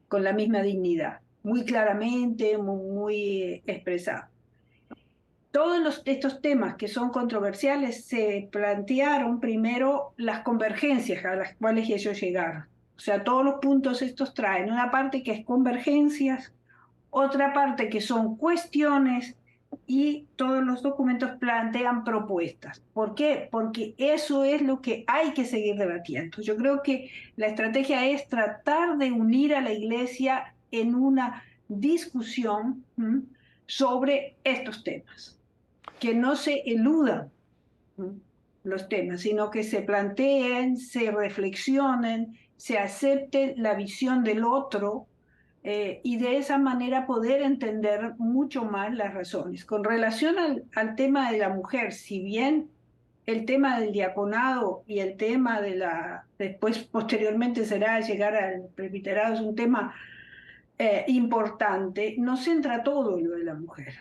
con 0.07 0.23
la 0.23 0.33
misma 0.33 0.61
dignidad, 0.61 1.19
muy 1.43 1.65
claramente, 1.65 2.57
muy, 2.57 2.81
muy 2.91 3.63
expresado 3.65 4.34
todos 5.55 5.79
los, 5.79 6.01
estos 6.03 6.41
temas 6.41 6.75
que 6.75 6.89
son 6.89 7.11
controversiales 7.11 8.03
se 8.03 8.49
plantearon 8.51 9.39
primero 9.39 10.11
las 10.17 10.41
convergencias 10.41 11.23
a 11.23 11.37
las 11.37 11.55
cuales 11.55 11.89
ellos 11.89 12.19
llegaron. 12.19 12.63
O 12.97 12.99
sea, 12.99 13.23
todos 13.23 13.45
los 13.45 13.61
puntos 13.61 14.01
estos 14.01 14.33
traen 14.33 14.69
una 14.69 14.91
parte 14.91 15.23
que 15.23 15.31
es 15.31 15.45
convergencias, 15.45 16.51
otra 17.09 17.53
parte 17.53 17.87
que 17.87 18.01
son 18.01 18.35
cuestiones 18.35 19.37
y 19.87 20.27
todos 20.35 20.61
los 20.61 20.81
documentos 20.81 21.31
plantean 21.39 22.03
propuestas. 22.03 22.81
¿Por 22.91 23.15
qué? 23.15 23.47
Porque 23.49 23.95
eso 23.97 24.43
es 24.43 24.61
lo 24.61 24.81
que 24.81 25.05
hay 25.07 25.31
que 25.31 25.45
seguir 25.45 25.77
debatiendo. 25.77 26.41
Yo 26.41 26.57
creo 26.57 26.83
que 26.83 27.09
la 27.37 27.47
estrategia 27.47 28.05
es 28.05 28.27
tratar 28.27 28.97
de 28.97 29.13
unir 29.13 29.55
a 29.55 29.61
la 29.61 29.71
iglesia 29.71 30.53
en 30.71 30.95
una 30.95 31.43
discusión 31.69 32.83
sobre 33.67 34.35
estos 34.43 34.83
temas 34.83 35.35
que 35.99 36.13
no 36.13 36.35
se 36.35 36.61
eludan 36.65 37.31
los 38.63 38.89
temas, 38.89 39.21
sino 39.21 39.51
que 39.51 39.63
se 39.63 39.81
planteen, 39.81 40.77
se 40.77 41.11
reflexionen, 41.11 42.37
se 42.57 42.77
acepte 42.77 43.53
la 43.57 43.75
visión 43.75 44.23
del 44.23 44.43
otro 44.43 45.07
eh, 45.63 46.01
y 46.03 46.17
de 46.17 46.37
esa 46.37 46.57
manera 46.57 47.05
poder 47.05 47.41
entender 47.41 48.13
mucho 48.17 48.65
más 48.65 48.93
las 48.93 49.13
razones. 49.13 49.65
Con 49.65 49.83
relación 49.83 50.37
al, 50.37 50.65
al, 50.75 50.95
tema 50.95 51.31
de 51.31 51.39
la 51.39 51.49
mujer, 51.49 51.93
si 51.93 52.21
bien 52.21 52.69
el 53.25 53.45
tema 53.45 53.79
del 53.79 53.91
diaconado 53.91 54.83
y 54.87 54.99
el 54.99 55.17
tema 55.17 55.61
de 55.61 55.75
la, 55.75 56.25
después 56.37 56.79
posteriormente 56.79 57.65
será 57.65 57.99
llegar 57.99 58.35
al 58.35 58.67
presbiterado, 58.75 59.33
es 59.33 59.41
un 59.41 59.55
tema 59.55 59.95
eh, 60.77 61.05
importante, 61.07 62.15
no 62.17 62.37
centra 62.37 62.83
todo 62.83 63.19
lo 63.19 63.31
de 63.31 63.43
la 63.43 63.53
mujer. 63.53 63.93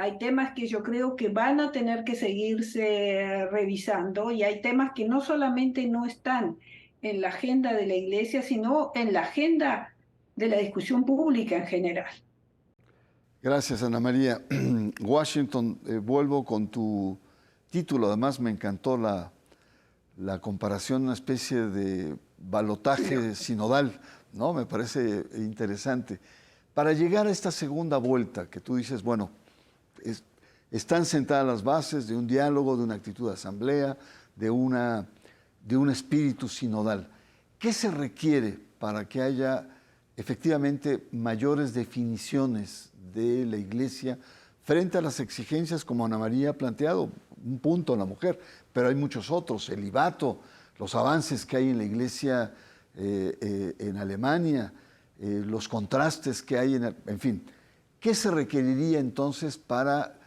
Hay 0.00 0.16
temas 0.16 0.54
que 0.54 0.66
yo 0.66 0.82
creo 0.82 1.14
que 1.14 1.28
van 1.28 1.60
a 1.60 1.72
tener 1.72 2.04
que 2.04 2.14
seguirse 2.14 3.46
revisando 3.50 4.30
y 4.30 4.42
hay 4.42 4.62
temas 4.62 4.92
que 4.94 5.06
no 5.06 5.20
solamente 5.20 5.86
no 5.88 6.06
están 6.06 6.56
en 7.02 7.20
la 7.20 7.28
agenda 7.28 7.74
de 7.74 7.86
la 7.86 7.96
iglesia, 7.96 8.40
sino 8.40 8.92
en 8.94 9.12
la 9.12 9.20
agenda 9.20 9.92
de 10.36 10.48
la 10.48 10.56
discusión 10.56 11.04
pública 11.04 11.56
en 11.56 11.66
general. 11.66 12.06
Gracias, 13.42 13.82
Ana 13.82 14.00
María. 14.00 14.40
Washington, 15.02 15.78
eh, 15.86 15.98
vuelvo 15.98 16.46
con 16.46 16.68
tu 16.68 17.18
título. 17.68 18.06
Además, 18.06 18.40
me 18.40 18.48
encantó 18.48 18.96
la, 18.96 19.30
la 20.16 20.38
comparación, 20.40 21.02
una 21.02 21.12
especie 21.12 21.58
de 21.58 22.16
balotaje 22.38 23.34
sinodal, 23.34 24.00
¿no? 24.32 24.54
Me 24.54 24.64
parece 24.64 25.26
interesante. 25.36 26.20
Para 26.72 26.94
llegar 26.94 27.26
a 27.26 27.30
esta 27.30 27.50
segunda 27.50 27.98
vuelta, 27.98 28.48
que 28.48 28.60
tú 28.60 28.76
dices, 28.76 29.02
bueno, 29.02 29.30
están 30.70 31.04
sentadas 31.04 31.46
las 31.46 31.64
bases 31.64 32.06
de 32.06 32.16
un 32.16 32.26
diálogo, 32.26 32.76
de 32.76 32.84
una 32.84 32.94
actitud 32.94 33.28
de 33.28 33.34
asamblea, 33.34 33.96
de, 34.36 34.50
una, 34.50 35.08
de 35.64 35.76
un 35.76 35.90
espíritu 35.90 36.48
sinodal. 36.48 37.08
¿Qué 37.58 37.72
se 37.72 37.90
requiere 37.90 38.58
para 38.78 39.08
que 39.08 39.20
haya 39.20 39.68
efectivamente 40.16 41.08
mayores 41.12 41.74
definiciones 41.74 42.90
de 43.12 43.44
la 43.46 43.56
Iglesia 43.56 44.18
frente 44.62 44.98
a 44.98 45.02
las 45.02 45.20
exigencias 45.20 45.84
como 45.84 46.06
Ana 46.06 46.18
María 46.18 46.50
ha 46.50 46.54
planteado? 46.54 47.10
Un 47.44 47.58
punto 47.58 47.96
la 47.96 48.04
mujer, 48.04 48.38
pero 48.72 48.88
hay 48.88 48.94
muchos 48.94 49.30
otros, 49.30 49.68
el 49.70 49.80
libato, 49.80 50.40
los 50.78 50.94
avances 50.94 51.44
que 51.44 51.56
hay 51.56 51.70
en 51.70 51.78
la 51.78 51.84
Iglesia 51.84 52.54
eh, 52.94 53.36
eh, 53.40 53.74
en 53.78 53.96
Alemania, 53.96 54.72
eh, 55.20 55.42
los 55.46 55.68
contrastes 55.68 56.42
que 56.42 56.58
hay 56.58 56.74
en, 56.76 56.96
en 57.06 57.20
fin. 57.20 57.44
¿Qué 58.00 58.14
se 58.14 58.30
requeriría 58.30 58.98
entonces 58.98 59.58
para, 59.58 60.18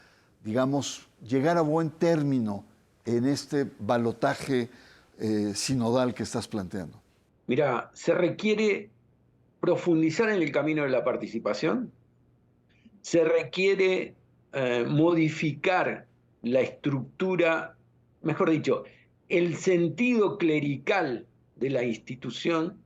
digamos, 0.43 1.07
llegar 1.27 1.57
a 1.57 1.61
buen 1.61 1.89
término 1.89 2.65
en 3.03 3.25
este 3.25 3.65
balotaje 3.79 4.69
eh, 5.19 5.53
sinodal 5.55 6.13
que 6.13 6.21
estás 6.21 6.47
planteando? 6.47 7.01
Mira, 7.47 7.89
se 7.93 8.13
requiere 8.13 8.91
profundizar 9.59 10.29
en 10.29 10.41
el 10.41 10.51
camino 10.51 10.83
de 10.83 10.89
la 10.89 11.03
participación, 11.03 11.91
se 13.01 13.23
requiere 13.23 14.13
eh, 14.53 14.85
modificar 14.87 16.05
la 16.43 16.61
estructura, 16.61 17.75
mejor 18.21 18.51
dicho, 18.51 18.83
el 19.29 19.55
sentido 19.55 20.37
clerical 20.37 21.25
de 21.55 21.69
la 21.71 21.83
institución, 21.83 22.77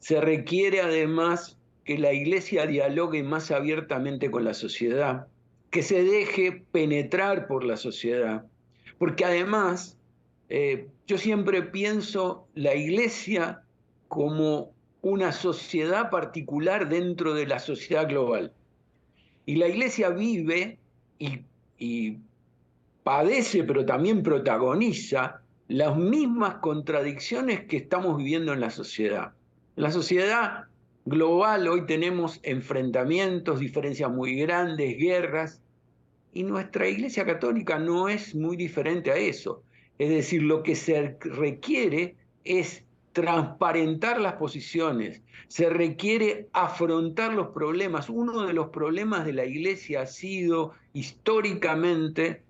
se 0.00 0.20
requiere 0.20 0.82
además 0.82 1.56
que 1.92 1.98
la 1.98 2.14
iglesia 2.14 2.66
dialogue 2.66 3.22
más 3.22 3.50
abiertamente 3.50 4.30
con 4.30 4.44
la 4.44 4.54
sociedad, 4.54 5.26
que 5.68 5.82
se 5.82 6.02
deje 6.02 6.64
penetrar 6.72 7.46
por 7.46 7.64
la 7.64 7.76
sociedad, 7.76 8.46
porque 8.96 9.26
además 9.26 9.98
eh, 10.48 10.88
yo 11.06 11.18
siempre 11.18 11.60
pienso 11.60 12.46
la 12.54 12.74
iglesia 12.74 13.60
como 14.08 14.72
una 15.02 15.32
sociedad 15.32 16.08
particular 16.08 16.88
dentro 16.88 17.34
de 17.34 17.46
la 17.46 17.58
sociedad 17.58 18.08
global. 18.08 18.54
Y 19.44 19.56
la 19.56 19.68
iglesia 19.68 20.08
vive 20.08 20.78
y, 21.18 22.16
padece, 23.02 23.64
pero 23.64 23.84
también 23.84 24.22
protagoniza 24.22 25.42
las 25.68 25.94
mismas 25.94 26.54
contradicciones 26.56 27.66
que 27.66 27.76
estamos 27.76 28.16
viviendo 28.16 28.54
en 28.54 28.60
la 28.60 28.70
sociedad. 28.70 29.32
La 29.76 29.90
sociedad 29.90 30.68
global 31.04 31.68
hoy 31.68 31.86
tenemos 31.86 32.40
enfrentamientos, 32.42 33.60
diferencias 33.60 34.10
muy 34.10 34.36
grandes, 34.36 34.96
guerras, 34.98 35.62
y 36.32 36.44
nuestra 36.44 36.88
Iglesia 36.88 37.26
Católica 37.26 37.78
no 37.78 38.08
es 38.08 38.34
muy 38.34 38.56
diferente 38.56 39.10
a 39.10 39.16
eso. 39.16 39.62
Es 39.98 40.08
decir, 40.08 40.42
lo 40.42 40.62
que 40.62 40.74
se 40.74 41.16
requiere 41.20 42.16
es 42.44 42.84
transparentar 43.12 44.20
las 44.20 44.34
posiciones, 44.34 45.20
se 45.48 45.68
requiere 45.68 46.48
afrontar 46.54 47.34
los 47.34 47.48
problemas. 47.48 48.08
Uno 48.08 48.46
de 48.46 48.54
los 48.54 48.70
problemas 48.70 49.26
de 49.26 49.34
la 49.34 49.44
Iglesia 49.44 50.02
ha 50.02 50.06
sido 50.06 50.72
históricamente 50.94 52.42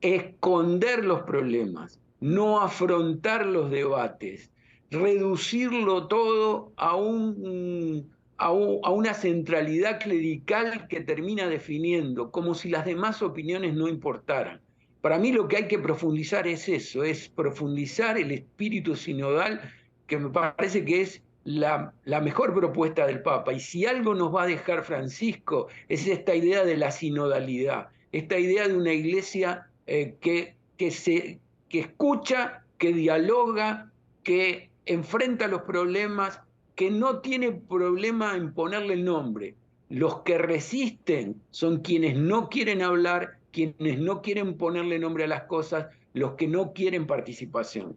esconder 0.00 1.04
los 1.04 1.22
problemas, 1.22 2.00
no 2.20 2.60
afrontar 2.60 3.44
los 3.44 3.70
debates, 3.70 4.50
reducirlo 4.92 6.06
todo 6.06 6.72
a, 6.76 6.94
un, 6.96 8.12
a, 8.36 8.50
una 8.52 9.14
centralidad 9.14 10.00
clerical 10.00 10.86
que 10.88 11.00
termina 11.00 11.48
definiendo, 11.48 12.30
como 12.30 12.54
si 12.54 12.68
las 12.68 12.84
demás 12.84 13.22
opiniones 13.22 13.74
no 13.74 13.88
importaran. 13.88 14.60
Para 15.00 15.18
mí 15.18 15.32
lo 15.32 15.48
que 15.48 15.56
hay 15.56 15.68
que 15.68 15.78
profundizar 15.78 16.46
es 16.46 16.68
eso, 16.68 17.02
es 17.02 17.28
profundizar 17.28 18.18
el 18.18 18.30
espíritu 18.30 18.94
sinodal, 18.94 19.60
que 20.06 20.18
me 20.18 20.28
parece 20.28 20.84
que 20.84 21.00
es 21.00 21.22
la, 21.44 21.92
mejor 22.04 22.54
propuesta 22.54 23.06
del 23.06 23.22
Papa. 23.22 23.52
Y 23.54 23.60
si 23.60 23.86
algo 23.86 24.14
nos 24.14 24.32
va 24.32 24.42
a 24.42 24.46
dejar 24.46 24.84
Francisco, 24.84 25.68
es 25.88 26.06
esta 26.06 26.34
idea 26.34 26.64
de 26.64 26.76
la 26.76 26.90
sinodalidad, 26.90 27.88
esta 28.12 28.38
idea 28.38 28.68
de 28.68 28.76
una 28.76 28.92
iglesia 28.92 29.66
eh, 29.86 30.16
que, 30.20 30.54
que, 30.76 30.90
se, 30.90 31.40
que 31.68 31.80
escucha, 31.80 32.62
que 32.78 32.92
dialoga, 32.92 33.90
que 34.22 34.71
enfrenta 34.86 35.46
los 35.48 35.62
problemas, 35.62 36.40
que 36.74 36.90
no 36.90 37.18
tiene 37.18 37.52
problema 37.52 38.36
en 38.36 38.52
ponerle 38.52 38.96
nombre. 38.96 39.54
Los 39.88 40.20
que 40.20 40.38
resisten 40.38 41.40
son 41.50 41.80
quienes 41.80 42.16
no 42.16 42.48
quieren 42.48 42.82
hablar 42.82 43.38
quienes 43.52 43.98
no 44.00 44.22
quieren 44.22 44.56
ponerle 44.56 44.98
nombre 44.98 45.24
a 45.24 45.28
las 45.28 45.42
cosas, 45.44 45.86
los 46.14 46.32
que 46.32 46.48
no 46.48 46.72
quieren 46.72 47.06
participación. 47.06 47.96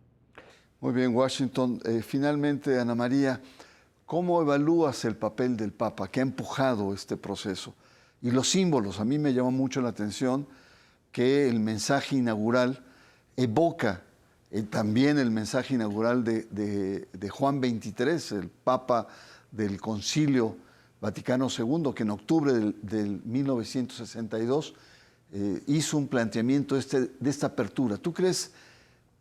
Muy 0.82 0.94
bien, 0.94 1.16
Washington. 1.16 1.80
Eh, 1.86 2.04
finalmente, 2.06 2.78
Ana 2.78 2.94
María, 2.94 3.42
¿cómo 4.06 4.42
evalúas 4.42 5.06
el 5.06 5.16
papel 5.16 5.58
del 5.58 5.72
Papa 5.72 6.10
que 6.10 6.20
ha 6.20 6.24
empujado 6.24 6.94
este 6.94 7.18
proceso? 7.18 7.74
Y 8.22 8.32
los 8.32 8.50
símbolos, 8.50 9.00
a 9.00 9.06
mí 9.06 9.18
me 9.18 9.34
llamó 9.34 9.52
mucho 9.52 9.82
la 9.82 9.90
atención 9.90 10.48
que 11.12 11.48
el 11.48 11.60
mensaje 11.60 12.18
inaugural 12.18 12.84
evoca 13.38 14.04
eh, 14.60 14.64
también 14.64 15.18
el 15.20 15.32
mensaje 15.32 15.76
inaugural 15.76 16.24
de, 16.24 17.30
Juan 17.30 17.60
XXIII, 17.60 18.40
el 18.40 18.50
Papa 18.50 19.08
del 19.52 19.80
Concilio 19.80 20.58
Vaticano 21.02 21.48
II, 21.50 21.94
que 21.96 22.04
en 22.04 22.12
octubre 22.12 22.54
del, 22.54 22.76
del 22.82 23.22
1962 23.26 24.74
eh, 25.34 25.64
hizo 25.68 25.98
un 25.98 26.08
planteamiento 26.08 26.78
este, 26.78 27.12
de 27.20 27.30
esta 27.30 27.48
apertura. 27.48 27.98
¿Tú 27.98 28.14
crees 28.14 28.52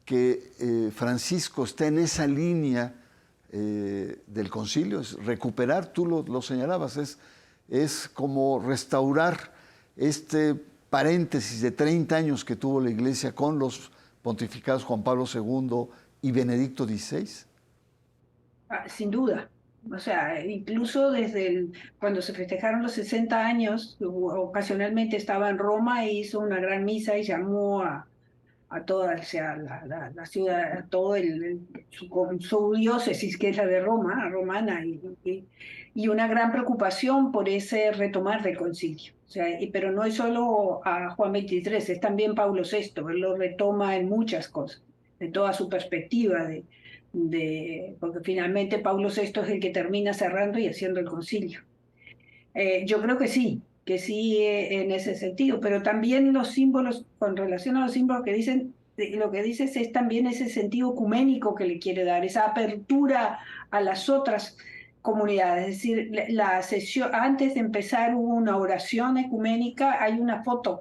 que 0.05 0.53
eh, 0.61 0.92
Francisco 0.94 1.64
está 1.64 1.87
en 1.87 1.99
esa 1.99 2.27
línea 2.27 2.94
eh, 3.51 4.23
del 4.27 4.49
concilio? 4.49 5.01
Es 5.01 5.14
recuperar, 5.14 5.87
tú 5.87 6.07
lo, 6.07 6.42
señalabas, 6.42 6.99
es, 6.99 7.18
es 7.68 8.09
como 8.12 8.61
restaurar 8.61 9.53
este 9.97 10.55
paréntesis 10.55 11.62
de 11.62 11.73
30 11.73 12.14
años 12.14 12.44
que 12.44 12.55
tuvo 12.55 12.81
la 12.81 12.90
iglesia 12.90 13.35
con 13.35 13.59
los 13.59 13.90
pontificados 14.24 14.84
Juan 14.84 15.04
Pablo 15.04 15.26
II 15.32 15.87
y 16.22 16.32
Benedicto 16.32 16.87
XVI? 16.87 17.46
Ah, 18.70 18.88
sin 18.88 19.10
duda, 19.10 19.50
o 19.92 19.98
sea, 19.98 20.42
incluso 20.44 21.10
desde 21.10 21.66
cuando 22.00 22.22
se 22.22 22.32
festejaron 22.32 22.82
los 22.82 22.92
60 22.92 23.38
años, 23.38 23.98
ocasionalmente 24.00 25.18
estaba 25.18 25.50
en 25.50 25.58
Roma 25.58 26.06
e 26.06 26.14
hizo 26.14 26.40
una 26.40 26.58
gran 26.58 26.87
misa 26.87 27.18
y 27.18 27.22
llamó 27.22 27.82
a, 27.82 28.06
a 28.70 28.84
toda 28.84 29.22
sea, 29.22 29.56
la, 29.56 30.10
la, 30.14 30.26
ciudad, 30.26 30.78
a 30.78 30.87
todo 30.87 31.16
el, 31.16 31.60
su, 31.90 32.72
diócesis, 32.74 33.37
que 33.37 33.50
es 33.50 33.58
la 33.58 33.66
de 33.66 33.80
Roma, 33.80 34.26
romana, 34.30 34.82
y, 34.84 35.44
una 35.94 36.26
gran 36.26 36.52
preocupación 36.52 37.33
por 37.33 37.48
ese 37.48 37.92
retomar 37.92 38.42
del 38.42 38.57
concilio. 38.57 39.12
O 39.26 39.30
sea, 39.30 39.46
pero 39.72 39.90
no 39.90 40.04
es 40.04 40.14
solo 40.14 40.80
a 40.85 41.11
Juan 41.11 41.33
XXIII, 41.33 41.76
es 41.76 42.00
también 42.00 42.35
Pablo 42.35 42.62
VI, 42.62 42.92
él 43.11 43.20
lo 43.20 43.37
retoma 43.37 43.96
en 43.96 44.09
muchas 44.09 44.48
cosas, 44.48 44.83
de 45.18 45.28
toda 45.28 45.52
su 45.52 45.68
perspectiva 45.68 46.44
de 46.44 46.64
de, 47.14 47.96
porque 48.00 48.20
finalmente 48.20 48.78
Pablo 48.78 49.09
VI 49.09 49.40
es 49.40 49.48
el 49.48 49.61
que 49.61 49.70
termina 49.70 50.12
cerrando 50.12 50.59
y 50.59 50.66
haciendo 50.66 51.00
el 51.00 51.07
concilio. 51.07 51.61
Eh, 52.54 52.85
yo 52.87 53.00
creo 53.00 53.16
que 53.16 53.28
sí, 53.28 53.62
que 53.85 53.98
sí 53.98 54.38
eh, 54.38 54.83
en 54.83 54.90
ese 54.90 55.14
sentido, 55.14 55.61
pero 55.61 55.83
también 55.83 56.33
los 56.33 56.48
símbolos, 56.48 57.07
con 57.18 57.37
relación 57.37 57.76
a 57.76 57.80
los 57.80 57.92
símbolos 57.92 58.24
que 58.24 58.35
dicen, 58.35 58.74
lo 58.96 59.30
que 59.30 59.42
dices 59.42 59.76
es 59.76 59.92
también 59.92 60.26
ese 60.26 60.48
sentido 60.48 60.92
ecuménico 60.92 61.54
que 61.54 61.66
le 61.66 61.78
quiere 61.78 62.04
dar, 62.04 62.24
esa 62.24 62.46
apertura 62.46 63.38
a 63.70 63.80
las 63.80 64.09
otras 64.09 64.57
comunidades. 65.05 65.69
Es 65.69 65.77
decir, 65.77 66.25
la 66.31 66.62
sesión, 66.62 67.11
antes 67.12 67.53
de 67.53 67.61
empezar 67.61 68.14
hubo 68.14 68.35
una 68.35 68.57
oración 68.57 69.19
ecuménica, 69.19 70.03
hay 70.03 70.19
una 70.19 70.43
foto 70.43 70.81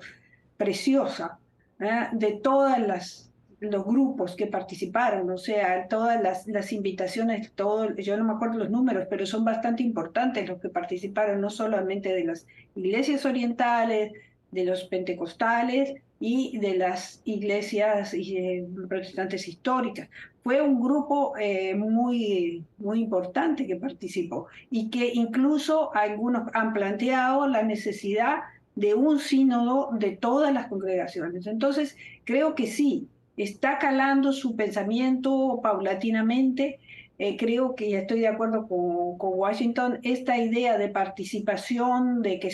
preciosa 0.56 1.40
¿eh? 1.78 2.08
de 2.14 2.40
todas 2.42 2.80
las 2.80 3.30
los 3.60 3.86
grupos 3.86 4.36
que 4.36 4.48
participaron, 4.48 5.30
o 5.30 5.38
sea, 5.38 5.88
todas 5.88 6.22
las, 6.22 6.46
las 6.48 6.74
invitaciones, 6.74 7.54
todo, 7.54 7.96
yo 7.96 8.18
no 8.18 8.26
me 8.26 8.34
acuerdo 8.34 8.58
los 8.58 8.70
números, 8.70 9.08
pero 9.10 9.26
son 9.26 9.46
bastante 9.46 9.84
importantes 9.84 10.50
los 10.50 10.60
que 10.60 10.68
participaron, 10.68 11.40
no 11.40 11.50
solamente 11.50 12.14
de 12.14 12.26
las 12.26 12.46
iglesias 12.76 13.26
orientales, 13.26 14.12
de 14.52 14.66
los 14.66 14.84
pentecostales 14.84 15.96
y 16.20 16.58
de 16.60 16.76
las 16.76 17.22
iglesias 17.24 18.14
eh, 18.14 18.66
protestantes 18.90 19.48
históricas. 19.48 20.10
Fue 20.44 20.62
un 20.62 20.82
grupo 20.82 21.38
eh, 21.38 21.74
muy, 21.74 22.66
muy 22.78 23.02
importante 23.02 23.66
que 23.66 23.78
participó 23.78 24.48
y 24.70 24.90
que 24.90 25.12
incluso 25.14 25.96
algunos 25.96 26.50
han 26.54 26.74
planteado 26.74 27.48
la 27.48 27.64
necesidad 27.64 28.42
de 28.76 28.94
un 28.94 29.20
sínodo 29.20 29.90
de 29.94 30.12
todas 30.12 30.54
las 30.54 30.68
congregaciones. 30.68 31.48
Entonces, 31.48 31.96
creo 32.26 32.56
que 32.56 32.68
sí, 32.68 33.08
está 33.38 33.78
calando 33.80 34.34
su 34.34 34.56
pensamiento 34.56 35.60
paulatinamente. 35.64 36.80
Eh, 37.20 37.38
creo 37.38 37.76
que 37.76 37.96
estoy 37.98 38.20
de 38.20 38.28
acuerdo 38.28 38.68
con, 38.68 39.18
con, 39.18 39.32
Washington, 39.36 40.00
esta 40.04 40.38
idea 40.38 40.78
de 40.78 40.90
participación, 40.90 42.22
de 42.22 42.40
que 42.40 42.52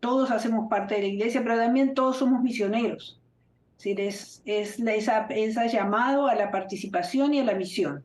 todos 0.00 0.30
hacemos 0.30 0.68
parte 0.68 0.96
de 0.96 1.02
la 1.02 1.06
iglesia, 1.08 1.42
pero 1.42 1.56
también 1.56 1.94
todos 1.94 2.18
somos 2.18 2.42
misioneros. 2.42 3.18
Es 3.82 3.96
decir, 3.96 4.00
es, 4.00 4.42
es 4.44 4.78
esa, 4.78 5.26
esa 5.26 5.66
llamado 5.66 6.28
a 6.28 6.36
la 6.36 6.52
participación 6.52 7.34
y 7.34 7.40
a 7.40 7.44
la 7.44 7.54
misión. 7.54 8.04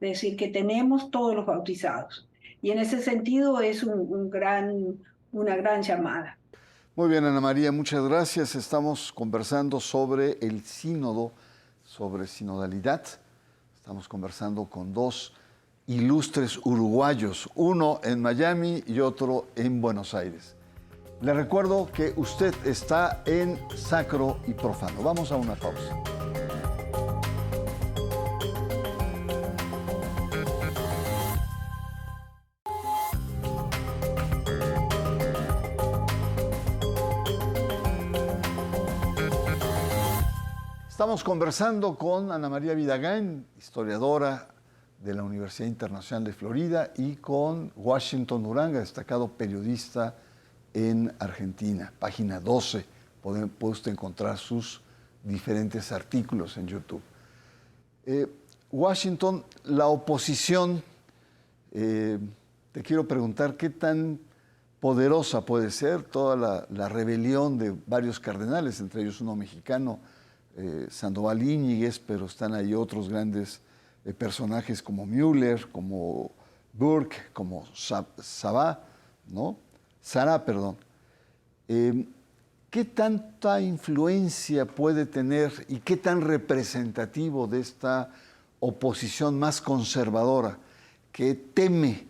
Es 0.00 0.10
decir, 0.10 0.36
que 0.36 0.46
tenemos 0.46 1.10
todos 1.10 1.34
los 1.34 1.46
bautizados. 1.46 2.28
Y 2.62 2.70
en 2.70 2.78
ese 2.78 3.02
sentido 3.02 3.60
es 3.60 3.82
un 3.82 4.30
gran, 4.30 5.00
una 5.32 5.56
gran 5.56 5.82
llamada. 5.82 6.38
Muy 6.94 7.08
bien, 7.08 7.24
Ana 7.24 7.40
María, 7.40 7.72
muchas 7.72 8.04
gracias. 8.04 8.54
Estamos 8.54 9.12
conversando 9.12 9.80
sobre 9.80 10.38
el 10.42 10.62
sínodo 10.62 11.32
sobre 11.82 12.28
sinodalidad. 12.28 13.02
Estamos 13.74 14.06
conversando 14.06 14.66
con 14.66 14.94
dos 14.94 15.32
ilustres 15.88 16.56
uruguayos, 16.64 17.48
uno 17.56 18.00
en 18.04 18.22
Miami 18.22 18.84
y 18.86 19.00
otro 19.00 19.48
en 19.56 19.80
Buenos 19.80 20.14
Aires. 20.14 20.54
Le 21.22 21.34
recuerdo 21.34 21.86
que 21.92 22.14
usted 22.16 22.54
está 22.64 23.22
en 23.26 23.58
Sacro 23.76 24.38
y 24.46 24.54
Profano. 24.54 25.02
Vamos 25.02 25.30
a 25.30 25.36
una 25.36 25.54
pausa. 25.54 26.02
Estamos 40.88 41.22
conversando 41.22 41.96
con 41.96 42.32
Ana 42.32 42.48
María 42.48 42.72
Vidagán, 42.72 43.44
historiadora 43.58 44.48
de 44.98 45.12
la 45.12 45.22
Universidad 45.22 45.68
Internacional 45.68 46.24
de 46.24 46.32
Florida, 46.32 46.92
y 46.96 47.16
con 47.16 47.72
Washington 47.76 48.46
Uranga, 48.46 48.80
destacado 48.80 49.28
periodista 49.28 50.14
en 50.74 51.12
Argentina. 51.18 51.92
Página 51.98 52.40
12, 52.40 52.84
puede, 53.22 53.48
usted 53.60 53.92
encontrar 53.92 54.38
sus 54.38 54.80
diferentes 55.24 55.92
artículos 55.92 56.56
en 56.56 56.66
YouTube. 56.66 57.02
Eh, 58.06 58.26
Washington, 58.70 59.44
la 59.64 59.86
oposición, 59.86 60.82
eh, 61.72 62.18
te 62.72 62.82
quiero 62.82 63.06
preguntar 63.06 63.56
qué 63.56 63.70
tan 63.70 64.18
poderosa 64.78 65.44
puede 65.44 65.70
ser 65.70 66.02
toda 66.02 66.66
la, 66.70 66.88
rebelión 66.88 67.58
de 67.58 67.74
varios 67.86 68.18
cardenales, 68.18 68.80
entre 68.80 69.02
ellos 69.02 69.20
uno 69.20 69.36
mexicano, 69.36 69.98
eh, 70.56 70.86
Sandoval 70.90 71.42
Íñiguez, 71.42 71.98
pero 71.98 72.26
están 72.26 72.54
ahí 72.54 72.74
otros 72.74 73.08
grandes 73.08 73.60
personajes 74.16 74.82
como 74.82 75.04
Müller, 75.04 75.70
como 75.70 76.32
Burke, 76.72 77.16
como 77.32 77.66
Sabá, 77.74 78.82
¿no? 79.28 79.58
Sara, 80.00 80.44
perdón. 80.44 80.76
Em, 81.68 82.06
¿Qué 82.70 82.84
tanta 82.84 83.60
influencia 83.60 84.64
puede 84.64 85.04
tener 85.04 85.50
y 85.68 85.78
qué 85.80 85.96
tan 85.96 86.20
representativo 86.20 87.48
de 87.48 87.58
esta 87.58 88.12
oposición 88.60 89.40
más 89.40 89.60
conservadora 89.60 90.58
que 91.10 91.34
teme 91.34 92.06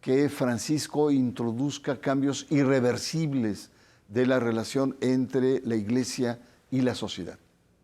que 0.00 0.28
Francisco 0.28 1.12
introduzca 1.12 2.00
cambios 2.00 2.48
irreversibles 2.50 3.70
de 4.08 4.26
la 4.26 4.40
relación 4.40 4.96
entre 5.00 5.60
la 5.60 5.76
iglesia 5.76 6.40
y 6.72 6.80
la 6.80 6.96
sociedad? 6.96 7.38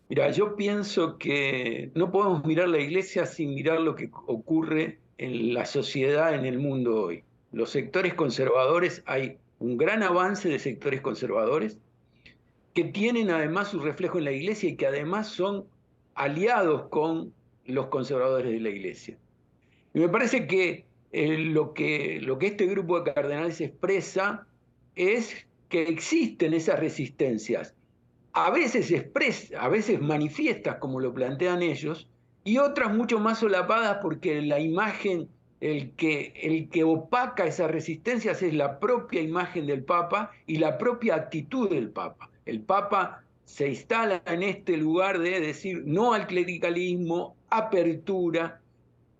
Mira, 0.09 0.29
yo 0.31 0.57
pienso 0.57 1.17
que 1.17 1.91
no 1.95 2.11
podemos 2.11 2.43
mirar 2.45 2.67
la 2.67 2.79
iglesia 2.79 3.25
sin 3.25 3.55
mirar 3.55 3.79
lo 3.79 3.95
que 3.95 4.09
ocurre 4.25 4.99
en 5.17 5.53
la 5.53 5.65
sociedad, 5.65 6.33
en 6.33 6.45
el 6.45 6.59
mundo 6.59 7.03
hoy. 7.03 7.23
Los 7.53 7.69
sectores 7.69 8.13
conservadores, 8.13 9.01
hay 9.05 9.37
un 9.59 9.77
gran 9.77 10.03
avance 10.03 10.49
de 10.49 10.59
sectores 10.59 11.01
conservadores 11.01 11.77
que 12.73 12.85
tienen 12.85 13.31
además 13.31 13.69
su 13.69 13.79
reflejo 13.79 14.19
en 14.19 14.25
la 14.25 14.31
iglesia 14.31 14.69
y 14.69 14.75
que 14.75 14.87
además 14.87 15.27
son 15.27 15.65
aliados 16.15 16.89
con 16.89 17.33
los 17.65 17.87
conservadores 17.87 18.51
de 18.51 18.59
la 18.59 18.69
iglesia. 18.69 19.17
Y 19.93 19.99
me 19.99 20.09
parece 20.09 20.45
que, 20.47 20.85
eh, 21.11 21.37
lo, 21.37 21.73
que 21.73 22.19
lo 22.21 22.37
que 22.37 22.47
este 22.47 22.65
grupo 22.67 22.99
de 22.99 23.13
cardenales 23.13 23.61
expresa 23.61 24.45
es 24.95 25.47
que 25.69 25.83
existen 25.83 26.53
esas 26.53 26.79
resistencias 26.79 27.73
a 28.37 28.51
veces 28.51 28.91
expresas, 28.91 29.59
a 29.59 29.67
veces 29.67 29.99
manifiestas 29.99 30.75
como 30.75 30.99
lo 30.99 31.11
plantean 31.11 31.63
ellos, 31.63 32.07
y 32.43 32.59
otras 32.59 32.93
mucho 32.95 33.19
más 33.19 33.39
solapadas 33.39 33.97
porque 33.99 34.43
la 34.43 34.59
imagen, 34.59 35.27
el 35.59 35.91
que, 35.91 36.33
el 36.41 36.69
que 36.69 36.83
opaca 36.83 37.45
esas 37.45 37.71
resistencias 37.71 38.41
es 38.43 38.53
la 38.53 38.79
propia 38.79 39.21
imagen 39.21 39.67
del 39.67 39.83
Papa 39.83 40.31
y 40.45 40.57
la 40.57 40.77
propia 40.77 41.15
actitud 41.15 41.69
del 41.69 41.89
Papa. 41.89 42.29
El 42.45 42.61
Papa 42.61 43.23
se 43.45 43.69
instala 43.69 44.21
en 44.25 44.43
este 44.43 44.77
lugar 44.77 45.19
de 45.19 45.39
decir 45.39 45.83
no 45.85 46.13
al 46.13 46.27
clericalismo, 46.27 47.35
apertura. 47.49 48.61